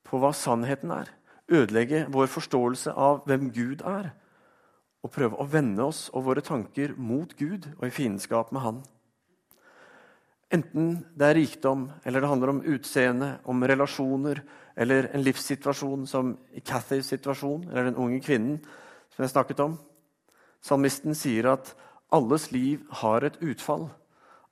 på 0.07 0.19
hva 0.19 0.33
sannheten 0.35 0.91
er. 0.95 1.11
Ødelegge 1.51 2.05
vår 2.11 2.31
forståelse 2.31 2.95
av 2.95 3.23
hvem 3.27 3.51
Gud 3.55 3.85
er 3.87 4.11
og 5.01 5.13
prøve 5.15 5.39
å 5.41 5.49
vende 5.49 5.85
oss 5.87 6.09
og 6.13 6.27
våre 6.29 6.45
tanker 6.45 6.95
mot 6.97 7.33
Gud 7.39 7.69
og 7.79 7.87
i 7.89 7.95
fiendskap 7.95 8.53
med 8.53 8.65
Han. 8.65 8.81
Enten 10.51 11.05
det 11.15 11.29
er 11.29 11.37
rikdom, 11.39 11.85
eller 12.05 12.21
det 12.21 12.29
handler 12.29 12.51
om 12.51 12.65
utseende, 12.67 13.29
om 13.47 13.63
relasjoner 13.63 14.43
eller 14.75 15.07
en 15.15 15.23
livssituasjon 15.23 16.09
som 16.11 16.33
i 16.57 16.63
Cathys 16.65 17.13
situasjon, 17.13 17.69
eller 17.71 17.87
den 17.87 18.01
unge 18.01 18.19
kvinnen 18.25 18.59
som 19.15 19.23
jeg 19.23 19.31
snakket 19.31 19.63
om. 19.63 19.77
Salmisten 20.61 21.15
sier 21.15 21.53
at 21.53 21.71
alles 22.13 22.51
liv 22.51 22.83
har 23.03 23.25
et 23.25 23.39
utfall. 23.41 23.89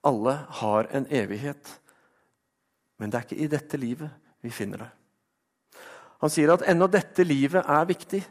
Alle 0.06 0.36
har 0.60 0.88
en 0.94 1.08
evighet. 1.10 1.74
Men 2.98 3.10
det 3.10 3.18
er 3.18 3.26
ikke 3.26 3.42
i 3.42 3.50
dette 3.50 3.80
livet 3.80 4.14
vi 4.44 4.54
finner 4.54 4.84
det. 4.84 4.90
Han 6.22 6.30
sier 6.30 6.54
at 6.54 6.64
ennå 6.66 6.86
dette 6.90 7.26
livet 7.26 7.66
er 7.66 7.90
viktig. 7.90 8.22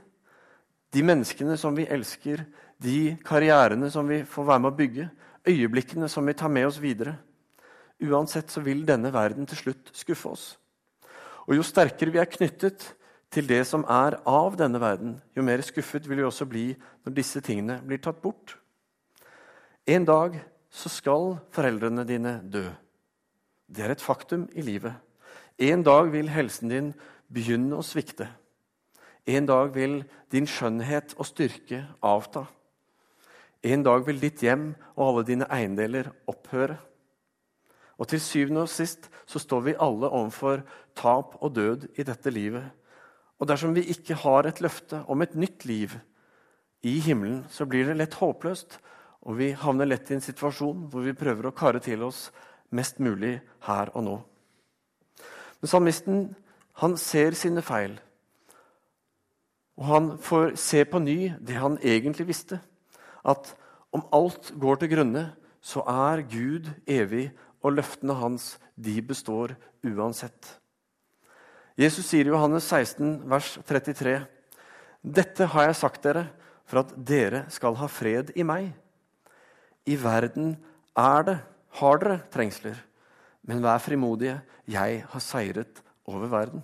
De 0.93 1.03
menneskene 1.03 1.57
som 1.59 1.75
vi 1.75 1.87
elsker, 1.91 2.45
de 2.79 3.17
karrierene 3.25 3.89
som 3.91 4.07
vi 4.07 4.21
får 4.27 4.47
være 4.47 4.63
med 4.63 4.71
å 4.71 4.77
bygge, 4.77 5.07
øyeblikkene 5.47 6.09
som 6.11 6.25
vi 6.27 6.35
tar 6.37 6.51
med 6.51 6.67
oss 6.67 6.79
videre. 6.81 7.17
Uansett 8.03 8.51
så 8.53 8.61
vil 8.61 8.85
denne 8.85 9.11
verden 9.13 9.47
til 9.49 9.57
slutt 9.57 9.91
skuffe 9.95 10.29
oss. 10.29 10.45
Og 11.47 11.57
jo 11.57 11.65
sterkere 11.65 12.13
vi 12.13 12.21
er 12.21 12.29
knyttet 12.29 12.91
til 13.33 13.47
det 13.49 13.63
som 13.67 13.83
er 13.91 14.19
av 14.27 14.55
denne 14.59 14.79
verden, 14.79 15.17
jo 15.35 15.43
mer 15.43 15.63
skuffet 15.65 16.07
vil 16.07 16.21
vi 16.21 16.27
også 16.27 16.47
bli 16.47 16.67
når 17.05 17.15
disse 17.15 17.41
tingene 17.43 17.79
blir 17.83 17.99
tatt 18.03 18.21
bort. 18.23 18.55
En 19.87 20.05
dag 20.07 20.37
så 20.69 20.91
skal 20.91 21.37
foreldrene 21.55 22.05
dine 22.07 22.37
dø. 22.43 22.65
Det 23.67 23.83
er 23.83 23.95
et 23.95 24.03
faktum 24.03 24.45
i 24.55 24.63
livet. 24.63 24.93
En 25.57 25.83
dag 25.83 26.11
vil 26.11 26.29
helsen 26.31 26.71
din 26.71 26.91
begynne 27.33 27.79
å 27.79 27.85
svikte. 27.85 28.27
En 29.27 29.45
dag 29.45 29.73
vil 29.75 30.01
din 30.31 30.47
skjønnhet 30.47 31.17
og 31.19 31.27
styrke 31.27 31.81
avta. 32.05 32.45
En 33.63 33.83
dag 33.83 34.05
vil 34.07 34.21
ditt 34.21 34.43
hjem 34.45 34.69
og 34.95 35.03
alle 35.07 35.23
dine 35.27 35.47
eiendeler 35.51 36.11
opphøre. 36.31 36.77
Og 37.97 38.07
til 38.07 38.21
syvende 38.21 38.63
og 38.63 38.71
sist 38.71 39.09
så 39.27 39.41
står 39.41 39.65
vi 39.65 39.79
alle 39.81 40.07
overfor 40.07 40.61
tap 40.95 41.35
og 41.41 41.55
død 41.55 41.87
i 41.97 42.05
dette 42.07 42.31
livet. 42.31 42.63
Og 43.39 43.49
dersom 43.49 43.75
vi 43.75 43.87
ikke 43.91 44.15
har 44.23 44.47
et 44.47 44.61
løfte 44.61 45.03
om 45.07 45.21
et 45.21 45.35
nytt 45.35 45.65
liv 45.65 45.97
i 46.85 46.99
himmelen, 47.03 47.43
så 47.49 47.65
blir 47.65 47.89
det 47.89 47.97
lett 47.97 48.17
håpløst, 48.21 48.79
og 49.27 49.37
vi 49.41 49.51
havner 49.51 49.89
lett 49.89 50.09
i 50.11 50.15
en 50.15 50.23
situasjon 50.23 50.87
hvor 50.91 51.03
vi 51.03 51.17
prøver 51.17 51.49
å 51.49 51.55
kare 51.57 51.81
til 51.83 52.05
oss 52.05 52.29
mest 52.71 53.01
mulig 53.03 53.39
her 53.67 53.91
og 53.97 54.05
nå. 54.05 54.17
Men 55.59 55.71
salmisten 55.71 56.27
han 56.79 56.95
ser 57.01 57.35
sine 57.35 57.63
feil, 57.65 57.97
og 59.77 59.85
han 59.85 60.09
får 60.17 60.55
se 60.59 60.83
på 60.89 60.99
ny 61.03 61.19
det 61.39 61.57
han 61.57 61.77
egentlig 61.85 62.27
visste 62.31 62.59
at 63.27 63.51
om 63.95 64.03
alt 64.13 64.51
går 64.59 64.81
til 64.81 64.91
grunne, 64.91 65.23
så 65.61 65.83
er 65.87 66.25
Gud 66.29 66.69
evig, 66.87 67.29
og 67.65 67.73
løftene 67.75 68.15
hans 68.15 68.55
de 68.77 68.93
består 69.03 69.55
uansett. 69.83 70.51
Jesus 71.77 72.07
sier 72.09 72.27
i 72.27 72.31
Johannes 72.31 72.67
16, 72.69 73.23
vers 73.29 73.57
33.: 73.67 74.19
Dette 75.01 75.47
har 75.51 75.67
jeg 75.67 75.79
sagt 75.79 76.03
dere 76.05 76.27
for 76.67 76.83
at 76.83 76.93
dere 76.95 77.45
skal 77.53 77.75
ha 77.79 77.89
fred 77.91 78.31
i 78.37 78.45
meg. 78.47 78.69
I 79.87 79.97
verden 79.99 80.55
er 80.97 81.27
det, 81.27 81.37
har 81.79 81.99
dere 82.01 82.21
trengsler, 82.33 82.77
men 83.47 83.61
vær 83.63 83.81
frimodige, 83.83 84.39
jeg 84.67 85.03
har 85.09 85.23
seiret 85.23 85.83
over 86.07 86.27
verden. 86.31 86.63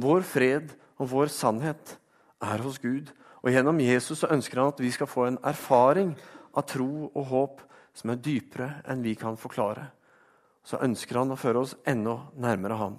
Vår 0.00 0.24
fred 0.24 0.72
og 1.00 1.08
vår 1.08 1.32
sannhet 1.32 1.96
er 2.44 2.62
hos 2.64 2.78
Gud, 2.80 3.08
og 3.40 3.52
gjennom 3.52 3.80
Jesus 3.80 4.20
så 4.20 4.30
ønsker 4.34 4.60
han 4.60 4.72
at 4.74 4.82
vi 4.82 4.90
skal 4.92 5.08
få 5.08 5.26
en 5.26 5.40
erfaring 5.48 6.12
av 6.52 6.66
tro 6.68 7.08
og 7.08 7.24
håp 7.30 7.62
som 7.96 8.12
er 8.12 8.20
dypere 8.20 8.82
enn 8.90 9.04
vi 9.04 9.16
kan 9.18 9.38
forklare. 9.40 9.88
Så 10.64 10.80
ønsker 10.84 11.22
han 11.22 11.32
å 11.32 11.40
føre 11.40 11.64
oss 11.64 11.72
enda 11.88 12.18
nærmere 12.36 12.76
ham. 12.76 12.98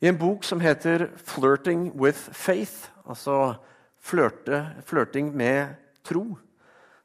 I 0.00 0.08
en 0.08 0.18
bok 0.18 0.44
som 0.44 0.60
heter 0.60 1.10
'Flirting 1.16 1.92
with 1.92 2.30
Faith', 2.32 2.88
altså 3.04 3.58
flørte, 4.00 4.82
flørting 4.86 5.34
med 5.36 5.74
tro, 6.04 6.38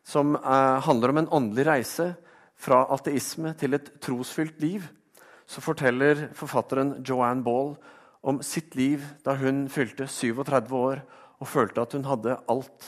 som 0.03 0.35
eh, 0.35 0.79
handler 0.79 1.09
om 1.09 1.17
en 1.17 1.27
åndelig 1.31 1.65
reise 1.67 2.15
fra 2.55 2.85
ateisme 2.93 3.53
til 3.53 3.73
et 3.73 3.91
trosfylt 3.99 4.61
liv, 4.61 4.87
så 5.45 5.61
forteller 5.61 6.29
forfatteren 6.33 7.03
Joanne 7.03 7.43
Ball 7.43 7.75
om 8.25 8.41
sitt 8.45 8.75
liv 8.77 9.03
da 9.25 9.35
hun 9.37 9.65
fylte 9.69 10.07
37 10.09 10.73
år 10.73 11.01
og 11.39 11.49
følte 11.49 11.83
at 11.83 11.93
hun 11.93 12.07
hadde 12.09 12.37
alt. 12.49 12.87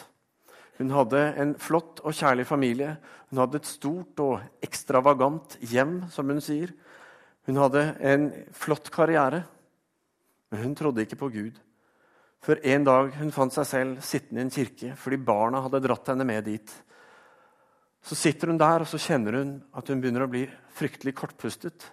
Hun 0.78 0.94
hadde 0.94 1.22
en 1.42 1.54
flott 1.62 2.02
og 2.06 2.16
kjærlig 2.18 2.46
familie. 2.50 2.96
Hun 3.30 3.42
hadde 3.42 3.62
et 3.62 3.70
stort 3.70 4.22
og 4.24 4.66
ekstravagant 4.66 5.58
hjem, 5.62 6.04
som 6.14 6.30
hun 6.30 6.42
sier. 6.44 6.74
Hun 7.48 7.60
hadde 7.62 7.84
en 8.06 8.28
flott 8.56 8.92
karriere, 8.94 9.44
men 10.52 10.64
hun 10.64 10.76
trodde 10.78 11.04
ikke 11.04 11.20
på 11.20 11.32
Gud. 11.34 11.58
Før 12.44 12.62
en 12.70 12.86
dag 12.86 13.14
hun 13.18 13.34
fant 13.34 13.54
seg 13.54 13.66
selv 13.68 14.04
sittende 14.06 14.44
i 14.44 14.46
en 14.46 14.54
kirke 14.54 14.94
fordi 15.00 15.18
barna 15.26 15.64
hadde 15.66 15.82
dratt 15.84 16.12
henne 16.12 16.28
med 16.28 16.46
dit. 16.46 16.74
Så 18.06 18.16
sitter 18.16 18.52
hun 18.52 18.60
der 18.62 18.86
og 18.86 18.90
så 18.90 19.00
kjenner 19.02 19.40
hun 19.40 19.56
at 19.76 19.90
hun 19.90 20.02
begynner 20.02 20.28
å 20.28 20.32
bli 20.32 20.46
fryktelig 20.78 21.16
kortpustet. 21.18 21.90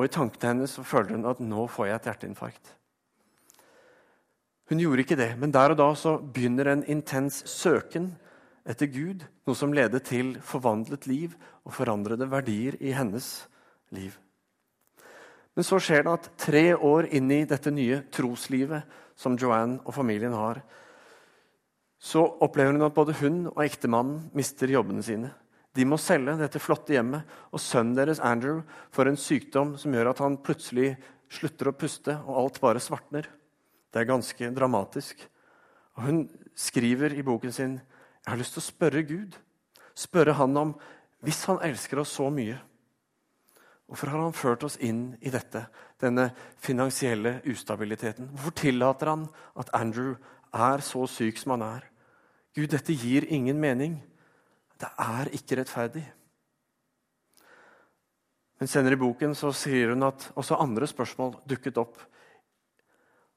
Og 0.00 0.06
i 0.08 0.12
tankene 0.12 0.54
hennes 0.54 0.72
så 0.78 0.84
føler 0.86 1.18
hun 1.18 1.28
at 1.28 1.42
nå 1.44 1.66
får 1.68 1.90
jeg 1.90 1.98
et 1.98 2.06
hjerteinfarkt. 2.08 2.70
Hun 4.72 4.80
gjorde 4.80 5.04
ikke 5.04 5.18
det, 5.18 5.34
men 5.36 5.52
der 5.52 5.74
og 5.74 5.76
da 5.76 5.90
så 5.98 6.14
begynner 6.16 6.70
en 6.72 6.84
intens 6.88 7.42
søken 7.50 8.14
etter 8.64 8.88
Gud, 8.88 9.26
noe 9.44 9.58
som 9.58 9.74
leder 9.76 10.00
til 10.00 10.38
forvandlet 10.46 11.04
liv 11.10 11.34
og 11.66 11.74
forandrede 11.76 12.28
verdier 12.30 12.78
i 12.80 12.94
hennes 12.96 13.28
liv. 13.92 14.16
Men 15.52 15.66
så 15.66 15.80
skjer 15.82 16.06
det 16.06 16.14
at 16.14 16.30
tre 16.40 16.64
år 16.76 17.10
inn 17.12 17.28
i 17.34 17.42
dette 17.50 17.72
nye 17.74 18.00
troslivet 18.14 18.88
som 19.18 19.36
Joanne 19.36 19.82
og 19.84 19.92
familien 19.98 20.32
har, 20.38 20.62
så 22.00 22.22
opplever 22.40 22.72
hun 22.72 22.86
at 22.86 22.96
både 22.96 23.18
hun 23.20 23.42
og 23.50 23.60
ektemannen 23.66 24.30
mister 24.32 24.72
jobbene 24.72 25.04
sine. 25.04 25.34
De 25.76 25.86
må 25.86 25.98
selge 26.02 26.34
dette 26.40 26.62
flotte 26.62 26.96
hjemmet, 26.96 27.26
og 27.54 27.62
sønnen 27.62 27.94
deres 27.98 28.22
Andrew 28.22 28.62
får 28.94 29.10
en 29.10 29.20
sykdom 29.20 29.76
som 29.78 29.94
gjør 29.94 30.10
at 30.10 30.22
han 30.24 30.40
plutselig 30.42 30.96
slutter 31.30 31.70
å 31.70 31.76
puste, 31.78 32.16
og 32.26 32.40
alt 32.42 32.58
bare 32.62 32.82
svartner. 32.82 33.28
Det 33.90 34.02
er 34.02 34.10
ganske 34.10 34.50
dramatisk. 34.54 35.22
Og 35.96 36.02
Hun 36.06 36.24
skriver 36.58 37.14
i 37.14 37.22
boken 37.26 37.54
sin 37.54 37.78
jeg 38.20 38.34
har 38.34 38.40
lyst 38.40 38.52
til 38.52 38.60
å 38.60 38.66
spørre 38.68 39.02
Gud. 39.08 39.36
Spørre 39.96 40.34
han 40.36 40.56
om 40.60 40.74
hvis 41.24 41.44
han 41.48 41.60
elsker 41.64 42.00
oss 42.02 42.12
så 42.16 42.28
mye, 42.32 42.58
hvorfor 43.88 44.12
har 44.12 44.22
han 44.22 44.36
ført 44.36 44.64
oss 44.64 44.76
inn 44.80 45.16
i 45.20 45.32
dette, 45.32 45.64
denne 46.00 46.30
finansielle 46.62 47.40
ustabiliteten? 47.48 48.28
Hvorfor 48.34 48.54
tillater 48.60 49.10
han 49.10 49.24
at 49.58 49.72
Andrew 49.76 50.14
er 50.52 50.84
så 50.84 51.06
syk 51.10 51.40
som 51.40 51.56
han 51.56 51.64
er? 51.66 51.88
Gud, 52.56 52.70
dette 52.72 52.96
gir 52.96 53.26
ingen 53.28 53.60
mening. 53.60 53.98
Det 54.80 54.88
er 54.96 55.30
ikke 55.36 55.60
rettferdig. 55.60 56.02
Men 58.60 58.68
senere 58.68 58.96
i 58.96 59.00
boken 59.00 59.34
så 59.36 59.52
sier 59.56 59.94
hun 59.94 60.04
at 60.08 60.26
også 60.36 60.58
andre 60.60 60.88
spørsmål 60.88 61.38
dukket 61.48 61.80
opp. 61.80 61.96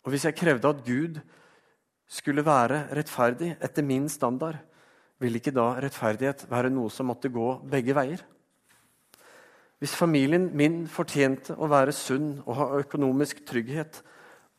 Og 0.04 0.12
hvis 0.12 0.26
jeg 0.28 0.36
krevde 0.36 0.72
at 0.72 0.84
Gud 0.84 1.20
skulle 2.08 2.44
være 2.46 2.86
rettferdig 2.96 3.54
etter 3.64 3.88
min 3.88 4.10
standard, 4.12 4.60
ville 5.24 5.40
ikke 5.40 5.56
da 5.56 5.70
rettferdighet 5.80 6.44
være 6.52 6.72
noe 6.74 6.92
som 6.92 7.08
måtte 7.08 7.32
gå 7.32 7.48
begge 7.72 7.96
veier? 7.96 8.24
Hvis 9.80 9.96
familien 10.00 10.50
min 10.56 10.84
fortjente 10.92 11.56
å 11.60 11.68
være 11.72 11.96
sunn 11.96 12.38
og 12.46 12.56
ha 12.60 12.68
økonomisk 12.84 13.42
trygghet, 13.48 14.00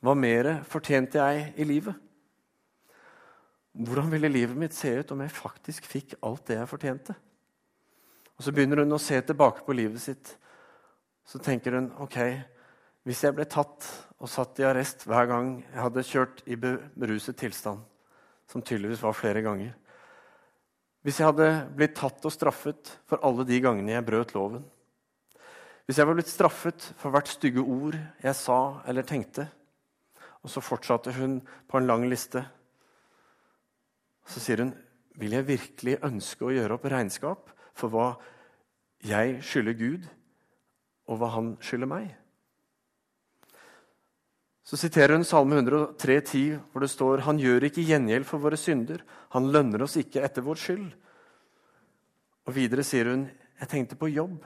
hva 0.04 0.12
mer 0.16 0.58
fortjente 0.68 1.20
jeg 1.20 1.52
i 1.60 1.68
livet? 1.68 2.03
Hvordan 3.74 4.10
ville 4.12 4.30
livet 4.30 4.56
mitt 4.58 4.74
se 4.76 4.92
ut 5.00 5.10
om 5.10 5.22
jeg 5.24 5.34
faktisk 5.34 5.86
fikk 5.90 6.14
alt 6.22 6.46
det 6.46 6.60
jeg 6.60 6.70
fortjente? 6.70 7.14
Og 8.38 8.44
Så 8.46 8.52
begynner 8.54 8.82
hun 8.82 8.94
å 8.94 9.02
se 9.02 9.18
tilbake 9.20 9.64
på 9.66 9.74
livet 9.74 10.02
sitt. 10.02 10.36
Så 11.26 11.40
tenker 11.42 11.74
hun 11.74 11.90
ok, 12.02 12.18
hvis 13.04 13.24
jeg 13.24 13.34
ble 13.34 13.46
tatt 13.50 13.86
og 14.20 14.30
satt 14.30 14.60
i 14.62 14.66
arrest 14.68 15.04
hver 15.08 15.26
gang 15.28 15.48
jeg 15.62 15.80
hadde 15.80 16.06
kjørt 16.06 16.42
i 16.48 16.56
beruset 16.56 17.36
tilstand, 17.36 17.82
som 18.48 18.62
tydeligvis 18.62 19.02
var 19.02 19.16
flere 19.16 19.42
ganger 19.44 19.72
Hvis 21.04 21.18
jeg 21.20 21.30
hadde 21.30 21.48
blitt 21.76 21.94
tatt 21.96 22.24
og 22.24 22.32
straffet 22.32 22.92
for 23.08 23.20
alle 23.24 23.44
de 23.48 23.56
gangene 23.60 23.94
jeg 23.94 24.04
brøt 24.04 24.34
loven 24.36 24.64
Hvis 25.84 26.00
jeg 26.00 26.08
var 26.08 26.18
blitt 26.18 26.32
straffet 26.32 26.90
for 27.00 27.12
hvert 27.12 27.32
stygge 27.32 27.64
ord 27.64 27.96
jeg 27.96 28.36
sa 28.36 28.58
eller 28.88 29.08
tenkte 29.08 29.46
Og 30.44 30.52
så 30.52 30.64
fortsatte 30.64 31.14
hun 31.16 31.38
på 31.40 31.80
en 31.80 31.88
lang 31.88 32.04
liste 32.08 32.44
så 34.26 34.40
sier 34.40 34.64
hun, 34.64 34.74
'Vil 35.16 35.30
jeg 35.30 35.46
virkelig 35.46 36.02
ønske 36.02 36.44
å 36.44 36.50
gjøre 36.50 36.74
opp 36.74 36.84
regnskap 36.90 37.50
for 37.74 37.88
hva 37.88 38.16
jeg 39.04 39.42
skylder 39.42 39.78
Gud, 39.78 40.08
og 41.06 41.18
hva 41.18 41.28
han 41.30 41.56
skylder 41.60 41.86
meg?' 41.86 42.14
Så 44.64 44.78
siterer 44.80 45.12
hun 45.12 45.24
Salme 45.24 45.58
103, 45.60 46.20
10, 46.24 46.60
hvor 46.72 46.80
det 46.80 46.90
står 46.90 47.20
Han 47.28 47.38
gjør 47.38 47.66
ikke 47.68 47.84
gjengjeld 47.84 48.24
for 48.24 48.40
våre 48.40 48.56
synder. 48.56 49.04
Han 49.36 49.52
lønner 49.52 49.82
oss 49.84 49.96
ikke 50.00 50.24
etter 50.24 50.42
vår 50.42 50.56
skyld. 50.56 50.94
Og 52.48 52.54
Videre 52.56 52.82
sier 52.82 53.10
hun 53.12 53.26
jeg 53.60 53.68
tenkte 53.68 53.98
på 54.00 54.08
jobb. 54.08 54.40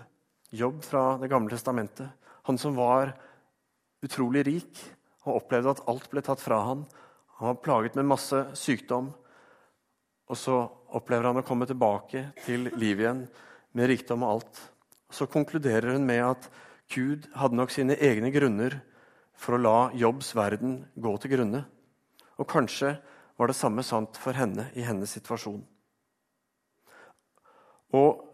Jobb 0.50 0.82
fra 0.82 1.18
Det 1.18 1.30
gamle 1.30 1.50
testamentet. 1.54 2.10
Han 2.50 2.58
som 2.58 2.74
var 2.74 3.14
utrolig 4.02 4.44
rik 4.46 4.82
og 5.24 5.42
opplevde 5.42 5.70
at 5.70 5.84
alt 5.86 6.10
ble 6.10 6.22
tatt 6.24 6.42
fra 6.42 6.64
han. 6.66 6.84
Han 7.38 7.52
var 7.52 7.62
plaget 7.62 7.94
med 7.94 8.10
masse 8.10 8.42
sykdom. 8.58 9.12
Og 10.28 10.36
så 10.36 10.56
opplever 10.96 11.30
han 11.30 11.40
å 11.40 11.46
komme 11.46 11.66
tilbake 11.68 12.28
til 12.44 12.68
livet 12.76 13.04
igjen 13.04 13.22
med 13.76 13.88
rikdom 13.88 14.24
og 14.24 14.34
alt. 14.36 14.60
Så 15.12 15.28
konkluderer 15.30 15.94
hun 15.96 16.04
med 16.08 16.24
at 16.24 16.48
Gud 16.92 17.28
hadde 17.36 17.56
nok 17.56 17.72
sine 17.72 17.96
egne 17.96 18.32
grunner 18.32 18.78
for 19.38 19.56
å 19.56 19.62
la 19.62 19.78
Jobbs 19.96 20.34
verden 20.36 20.80
gå 20.96 21.14
til 21.22 21.36
grunne. 21.36 21.64
Og 22.38 22.48
kanskje 22.48 22.96
var 23.38 23.50
det 23.50 23.56
samme 23.56 23.84
sant 23.86 24.18
for 24.20 24.36
henne 24.36 24.68
i 24.76 24.84
hennes 24.84 25.10
situasjon. 25.16 25.60
Og 27.96 28.24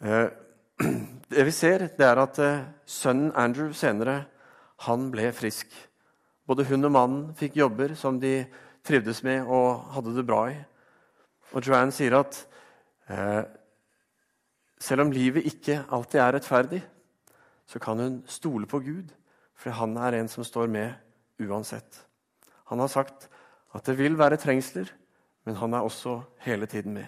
eh, 0.00 0.28
det 1.32 1.46
vi 1.48 1.54
ser, 1.54 1.88
det 1.98 2.06
er 2.06 2.20
at 2.22 2.38
eh, 2.40 2.68
sønnen 2.88 3.32
Andrew 3.36 3.72
senere 3.76 4.22
han 4.86 5.10
ble 5.12 5.30
frisk. 5.36 5.72
Både 6.48 6.66
hun 6.68 6.88
og 6.88 6.94
mannen 6.94 7.26
fikk 7.38 7.58
jobber 7.60 7.96
som 7.98 8.18
de 8.22 8.40
trivdes 8.86 9.22
med 9.22 9.46
og 9.46 9.82
hadde 9.94 10.14
det 10.16 10.26
bra 10.26 10.44
i. 10.50 10.56
Og 11.52 11.66
Joanne 11.66 11.94
sier 11.94 12.16
at 12.18 12.38
eh, 13.12 13.42
selv 14.82 15.06
om 15.06 15.12
livet 15.14 15.46
ikke 15.46 15.82
alltid 15.92 16.20
er 16.20 16.36
rettferdig, 16.36 16.80
så 17.66 17.78
kan 17.78 18.00
hun 18.02 18.22
stole 18.26 18.66
på 18.66 18.82
Gud, 18.82 19.12
for 19.54 19.74
han 19.78 19.94
er 19.96 20.18
en 20.18 20.28
som 20.28 20.44
står 20.44 20.66
med 20.72 20.92
uansett. 21.42 22.02
Han 22.70 22.82
har 22.82 22.88
sagt 22.88 23.28
At 23.72 23.86
det 23.88 23.94
vil 23.96 24.18
være 24.20 24.36
trengsler, 24.36 24.84
men 25.46 25.56
han 25.56 25.72
er 25.72 25.80
også 25.80 26.18
hele 26.44 26.66
tiden 26.66 26.92
med. 26.92 27.06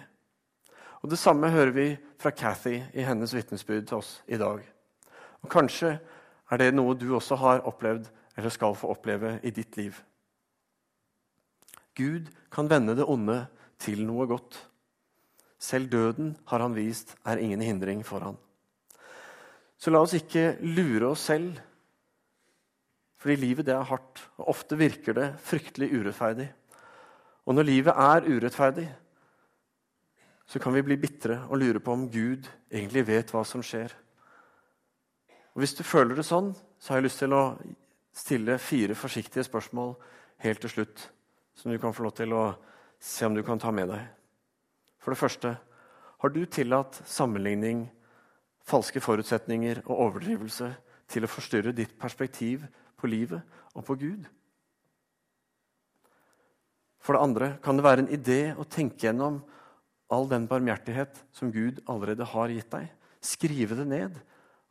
Og 1.03 1.09
Det 1.09 1.19
samme 1.19 1.49
hører 1.49 1.71
vi 1.71 1.97
fra 2.17 2.31
Cathy 2.31 2.81
i 2.93 3.05
hennes 3.05 3.35
vitnesbyrd 3.35 3.85
til 3.85 3.97
oss 3.97 4.23
i 4.27 4.37
dag. 4.37 4.63
Og 5.43 5.49
Kanskje 5.49 5.99
er 6.49 6.57
det 6.57 6.73
noe 6.73 6.95
du 6.97 7.13
også 7.13 7.35
har 7.35 7.61
opplevd 7.69 8.09
eller 8.35 8.49
skal 8.49 8.73
få 8.75 8.87
oppleve 8.87 9.39
i 9.43 9.49
ditt 9.53 9.77
liv. 9.77 9.93
Gud 11.95 12.29
kan 12.51 12.69
vende 12.69 12.95
det 12.97 13.07
onde 13.07 13.45
til 13.81 14.03
noe 14.07 14.27
godt. 14.27 14.57
Selv 15.59 15.89
døden, 15.91 16.35
har 16.47 16.61
han 16.61 16.75
vist, 16.75 17.15
er 17.25 17.41
ingen 17.41 17.61
hindring 17.61 18.03
for 18.05 18.19
han. 18.19 18.37
Så 19.77 19.91
la 19.91 20.01
oss 20.03 20.15
ikke 20.15 20.57
lure 20.63 21.11
oss 21.11 21.25
selv, 21.27 21.55
fordi 23.19 23.35
livet 23.41 23.65
det 23.67 23.73
er 23.73 23.87
hardt. 23.89 24.21
Og 24.37 24.51
ofte 24.53 24.77
virker 24.77 25.15
det 25.17 25.31
fryktelig 25.41 25.89
urettferdig. 25.95 26.47
Og 27.45 27.55
når 27.55 27.67
livet 27.67 27.93
er 27.97 28.27
urettferdig, 28.27 28.85
så 30.45 30.59
kan 30.61 30.75
vi 30.75 30.83
bli 30.85 30.97
bitre 31.01 31.39
og 31.49 31.57
lure 31.57 31.81
på 31.81 31.93
om 31.93 32.05
Gud 32.11 32.45
egentlig 32.69 33.05
vet 33.07 33.31
hva 33.33 33.41
som 33.47 33.63
skjer. 33.65 33.93
Og 35.55 35.63
Hvis 35.63 35.73
du 35.73 35.83
føler 35.83 36.15
det 36.15 36.27
sånn, 36.27 36.51
så 36.79 36.93
har 36.93 36.99
jeg 36.99 37.07
lyst 37.07 37.23
til 37.23 37.33
å 37.33 37.43
stille 38.15 38.59
fire 38.61 38.95
forsiktige 38.95 39.45
spørsmål 39.47 39.95
helt 40.43 40.61
til 40.61 40.69
slutt, 40.71 41.09
som 41.55 41.71
du 41.71 41.79
kan 41.81 41.93
få 41.95 42.05
lov 42.05 42.15
til 42.17 42.35
å 42.35 42.45
se 43.01 43.25
om 43.27 43.35
du 43.35 43.43
kan 43.45 43.59
ta 43.59 43.71
med 43.71 43.89
deg. 43.91 44.03
For 44.99 45.13
det 45.13 45.21
første 45.21 45.55
har 46.21 46.33
du 46.33 46.41
tillatt 46.45 47.01
sammenligning, 47.07 47.85
falske 48.65 49.01
forutsetninger 49.03 49.83
og 49.85 49.99
overdrivelse 50.09 50.71
til 51.11 51.25
å 51.25 51.29
forstyrre 51.29 51.75
ditt 51.75 51.93
perspektiv 52.01 52.65
på 52.97 53.09
livet 53.11 53.43
og 53.75 53.85
på 53.87 53.97
Gud? 54.01 54.25
For 57.05 57.13
det 57.13 57.21
andre 57.21 57.49
kan 57.61 57.77
det 57.77 57.85
være 57.85 58.05
en 58.05 58.13
idé 58.15 58.39
å 58.57 58.65
tenke 58.65 59.05
gjennom 59.05 59.43
all 60.09 60.25
den 60.29 60.47
barmhjertighet 60.49 61.19
som 61.33 61.51
Gud 61.53 61.83
allerede 61.89 62.25
har 62.31 62.53
gitt 62.53 62.71
deg. 62.73 62.89
Skrive 63.21 63.77
det 63.77 63.85
ned 63.89 64.17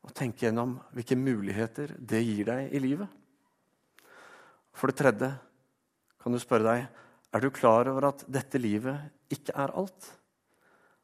og 0.05 0.14
tenke 0.14 0.49
gjennom 0.49 0.77
hvilke 0.94 1.16
muligheter 1.18 1.94
det 1.99 2.23
gir 2.25 2.49
deg 2.51 2.75
i 2.75 2.83
livet. 2.83 3.07
For 4.75 4.90
det 4.90 4.99
tredje 4.99 5.31
kan 6.24 6.32
du 6.32 6.40
spørre 6.40 6.64
deg 6.64 6.84
er 7.34 7.42
du 7.42 7.50
klar 7.52 7.90
over 7.90 8.08
at 8.08 8.22
dette 8.32 8.56
livet 8.56 8.96
ikke 9.34 9.52
er 9.58 9.72
alt. 9.76 10.06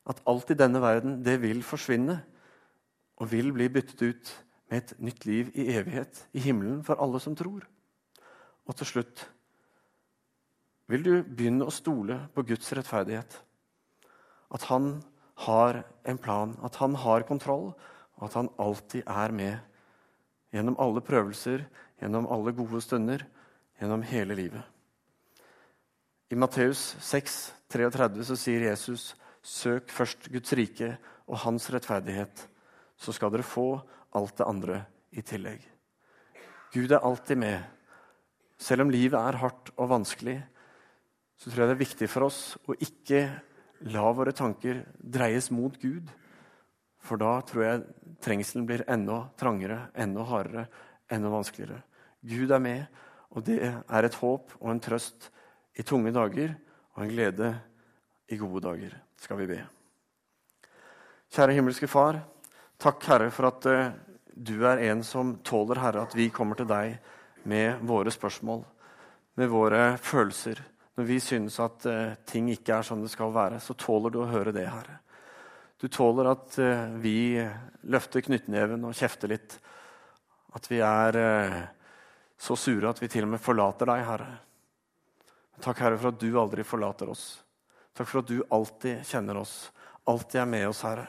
At 0.09 0.22
alt 0.30 0.52
i 0.52 0.56
denne 0.56 0.80
verden 0.80 1.18
det 1.26 1.37
vil 1.42 1.61
forsvinne 1.66 2.16
og 3.20 3.28
vil 3.33 3.52
bli 3.52 3.66
byttet 3.68 4.00
ut 4.00 4.33
med 4.70 4.78
et 4.78 4.94
nytt 5.02 5.26
liv 5.28 5.50
i 5.59 5.66
evighet 5.74 6.22
i 6.33 6.40
himmelen 6.46 6.80
for 6.87 7.02
alle 7.02 7.20
som 7.20 7.37
tror. 7.37 7.66
Og 8.64 8.78
til 8.78 8.88
slutt 8.88 9.26
vil 10.90 11.04
du 11.04 11.12
begynne 11.22 11.68
å 11.68 11.74
stole 11.74 12.16
på 12.35 12.46
Guds 12.48 12.72
rettferdighet. 12.78 13.37
At 14.50 14.66
han 14.70 14.96
har 15.44 15.83
en 16.09 16.18
plan, 16.18 16.56
at 16.64 16.80
han 16.80 16.96
har 16.98 17.26
kontroll, 17.28 17.70
og 18.16 18.26
at 18.26 18.38
han 18.38 18.50
alltid 18.59 19.04
er 19.06 19.35
med. 19.35 19.59
Gjennom 20.50 20.78
alle 20.83 21.02
prøvelser, 21.04 21.62
gjennom 22.00 22.26
alle 22.33 22.54
gode 22.56 22.80
stunder, 22.83 23.22
gjennom 23.78 24.02
hele 24.06 24.38
livet. 24.38 24.80
I 26.31 26.37
Matteus 26.38 26.93
6, 27.03 27.38
33 27.75 28.23
så 28.29 28.37
sier 28.38 28.69
Jesus.: 28.69 29.16
Søk 29.43 29.90
først 29.90 30.29
Guds 30.31 30.53
rike 30.55 30.93
og 31.27 31.40
hans 31.43 31.64
rettferdighet, 31.75 32.45
så 32.95 33.11
skal 33.11 33.33
dere 33.35 33.47
få 33.47 33.81
alt 34.14 34.37
det 34.38 34.47
andre 34.47 34.77
i 35.11 35.25
tillegg. 35.27 35.64
Gud 36.71 36.93
er 36.93 37.03
alltid 37.03 37.40
med. 37.40 37.64
Selv 38.61 38.85
om 38.85 38.93
livet 38.95 39.19
er 39.19 39.40
hardt 39.40 39.73
og 39.75 39.90
vanskelig, 39.90 40.37
så 41.35 41.51
tror 41.51 41.64
jeg 41.64 41.71
det 41.73 41.75
er 41.75 41.83
viktig 41.83 42.09
for 42.12 42.29
oss 42.29 42.40
å 42.69 42.77
ikke 42.79 43.25
la 43.90 44.07
våre 44.14 44.37
tanker 44.37 44.85
dreies 45.01 45.51
mot 45.51 45.75
Gud. 45.83 46.07
For 47.03 47.19
da 47.19 47.40
tror 47.49 47.64
jeg 47.64 47.85
trengselen 48.23 48.69
blir 48.69 48.85
enda 48.87 49.25
trangere, 49.40 49.88
enda 49.99 50.29
hardere, 50.31 50.69
enda 51.11 51.33
vanskeligere. 51.33 51.83
Gud 52.23 52.55
er 52.55 52.62
med, 52.62 52.87
og 53.35 53.49
det 53.49 53.59
er 53.64 54.07
et 54.07 54.23
håp 54.23 54.55
og 54.61 54.71
en 54.71 54.85
trøst 54.85 55.33
i 55.78 55.85
tunge 55.87 56.12
dager 56.14 56.54
og 56.96 57.04
en 57.04 57.12
glede 57.12 57.50
i 58.30 58.38
gode 58.38 58.62
dager, 58.64 58.94
skal 59.20 59.38
vi 59.40 59.48
be. 59.50 59.61
Kjære 61.30 61.54
himmelske 61.56 61.88
Far, 61.90 62.18
takk, 62.80 63.04
Herre, 63.06 63.30
for 63.35 63.50
at 63.50 63.66
uh, 63.70 63.92
du 64.35 64.64
er 64.66 64.83
en 64.90 65.04
som 65.06 65.37
tåler, 65.46 65.78
Herre, 65.83 66.06
at 66.06 66.16
vi 66.18 66.30
kommer 66.35 66.59
til 66.59 66.68
deg 66.70 66.96
med 67.50 67.83
våre 67.87 68.11
spørsmål, 68.11 68.64
med 69.38 69.50
våre 69.50 69.85
følelser, 70.02 70.59
når 70.98 71.06
vi 71.06 71.20
synes 71.22 71.59
at 71.62 71.87
uh, 71.87 72.16
ting 72.26 72.50
ikke 72.50 72.80
er 72.80 72.87
som 72.87 73.02
det 73.02 73.12
skal 73.12 73.35
være, 73.35 73.62
så 73.62 73.78
tåler 73.78 74.14
du 74.14 74.20
å 74.24 74.30
høre 74.30 74.54
det, 74.54 74.66
Herre. 74.66 74.98
Du 75.80 75.88
tåler 75.88 76.33
at 76.35 76.59
uh, 76.59 76.98
vi 77.02 77.38
løfter 77.90 78.26
knyttneven 78.26 78.85
og 78.90 78.98
kjefter 78.98 79.30
litt. 79.33 79.56
At 80.50 80.66
vi 80.66 80.80
er 80.83 81.14
så 82.42 82.56
sure 82.59 82.90
at 82.90 82.98
vi 82.98 83.06
til 83.06 83.22
og 83.22 83.37
med 83.37 83.42
forlater 83.42 83.87
deg, 83.87 84.02
Herre. 84.02 84.33
Takk, 85.61 85.83
Herre, 85.85 85.99
for 86.01 86.12
at 86.12 86.20
du 86.20 86.31
aldri 86.40 86.64
forlater 86.64 87.11
oss. 87.12 87.25
Takk 87.96 88.09
for 88.09 88.23
at 88.23 88.31
du 88.31 88.40
alltid 88.49 89.05
kjenner 89.07 89.40
oss, 89.42 89.55
alltid 90.09 90.40
er 90.40 90.49
med 90.49 90.68
oss, 90.70 90.83
Herre. 90.87 91.09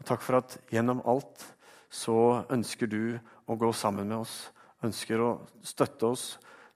Og 0.00 0.06
takk 0.08 0.24
for 0.24 0.40
at 0.40 0.58
gjennom 0.72 1.00
alt 1.08 1.46
så 1.90 2.44
ønsker 2.52 2.90
du 2.90 3.18
å 3.50 3.56
gå 3.58 3.72
sammen 3.76 4.08
med 4.08 4.20
oss, 4.22 4.36
ønsker 4.84 5.20
å 5.24 5.30
støtte 5.64 6.12
oss, 6.12 6.24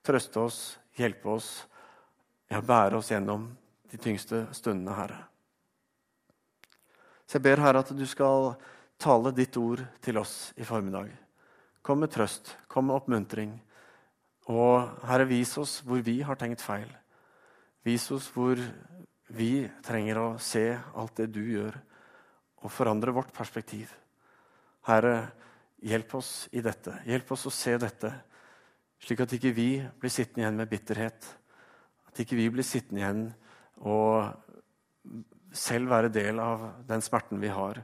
trøste 0.05 0.41
oss, 0.41 0.59
hjelpe 0.99 1.31
oss 1.37 1.53
ja, 2.49 2.61
bære 2.63 2.99
oss 2.99 3.11
gjennom 3.11 3.49
de 3.91 3.99
tyngste 3.99 4.47
stundene, 4.55 4.95
Herre. 4.95 5.21
Så 7.27 7.39
jeg 7.39 7.47
ber, 7.47 7.63
Herre, 7.65 7.83
at 7.83 7.93
du 7.97 8.05
skal 8.07 8.53
tale 9.01 9.33
ditt 9.35 9.57
ord 9.59 9.83
til 10.05 10.21
oss 10.21 10.53
i 10.61 10.67
formiddag. 10.67 11.09
Kom 11.85 12.03
med 12.05 12.13
trøst, 12.15 12.55
kom 12.69 12.89
med 12.89 12.99
oppmuntring. 13.01 13.57
Og 14.53 15.07
Herre, 15.09 15.29
vis 15.29 15.55
oss 15.61 15.79
hvor 15.87 16.03
vi 16.05 16.19
har 16.27 16.39
tenkt 16.41 16.65
feil. 16.65 16.91
Vis 17.85 18.11
oss 18.13 18.29
hvor 18.35 18.61
vi 19.35 19.65
trenger 19.85 20.21
å 20.21 20.27
se 20.43 20.67
alt 20.95 21.17
det 21.21 21.31
du 21.33 21.43
gjør, 21.43 21.79
og 22.65 22.73
forandre 22.73 23.13
vårt 23.13 23.33
perspektiv. 23.37 23.91
Herre, 24.89 25.31
hjelp 25.85 26.15
oss 26.17 26.49
i 26.53 26.63
dette. 26.65 26.99
Hjelp 27.09 27.33
oss 27.37 27.47
å 27.49 27.53
se 27.53 27.77
dette, 27.81 28.13
slik 29.05 29.25
at 29.25 29.33
ikke 29.37 29.53
vi 29.57 29.71
blir 30.01 30.13
sittende 30.13 30.45
igjen 30.45 30.61
med 30.61 30.71
bitterhet 30.71 31.33
at 32.15 32.21
ikke 32.23 32.39
vi 32.39 32.47
blir 32.55 32.63
sittende 32.63 33.01
igjen 33.03 33.23
og 33.91 35.51
selv 35.55 35.91
være 35.91 36.13
del 36.15 36.39
av 36.39 36.63
den 36.87 37.03
smerten 37.03 37.41
vi 37.43 37.51
har, 37.51 37.81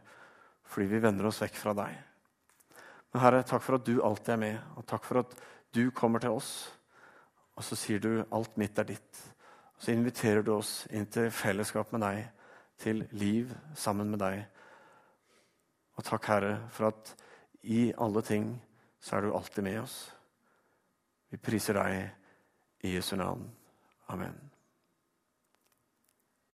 fordi 0.71 0.87
vi 0.93 1.01
vender 1.03 1.27
oss 1.27 1.41
vekk 1.43 1.59
fra 1.59 1.75
deg. 1.75 1.97
Men 3.11 3.23
Herre, 3.25 3.43
takk 3.43 3.65
for 3.65 3.81
at 3.81 3.89
du 3.89 3.97
alltid 4.07 4.37
er 4.37 4.39
med, 4.39 4.61
og 4.79 4.87
takk 4.87 5.03
for 5.09 5.25
at 5.25 5.35
du 5.75 5.91
kommer 5.91 6.19
til 6.19 6.31
oss. 6.31 6.71
Og 7.57 7.65
så 7.65 7.77
sier 7.77 7.99
du 7.99 8.25
'alt 8.33 8.57
mitt 8.57 8.79
er 8.79 8.85
ditt'. 8.85 9.33
Og 9.77 9.83
så 9.83 9.93
inviterer 9.93 10.43
du 10.43 10.55
oss 10.55 10.87
inn 10.91 11.07
til 11.07 11.31
fellesskap 11.31 11.93
med 11.93 12.01
deg, 12.01 12.31
til 12.79 13.09
liv 13.13 13.55
sammen 13.75 14.11
med 14.11 14.19
deg. 14.19 14.47
Og 15.97 16.05
takk, 16.05 16.27
Herre, 16.27 16.69
for 16.71 16.87
at 16.87 17.17
i 17.63 17.93
alle 17.99 18.23
ting 18.23 18.63
så 19.01 19.17
er 19.17 19.21
du 19.21 19.35
alltid 19.37 19.63
med 19.63 19.81
oss. 19.81 20.15
Vi 21.31 21.37
priser 21.37 21.75
deg 21.75 22.11
i 22.83 22.95
Jesu 22.95 23.17
navn. 23.17 23.51
Amen. 24.09 24.50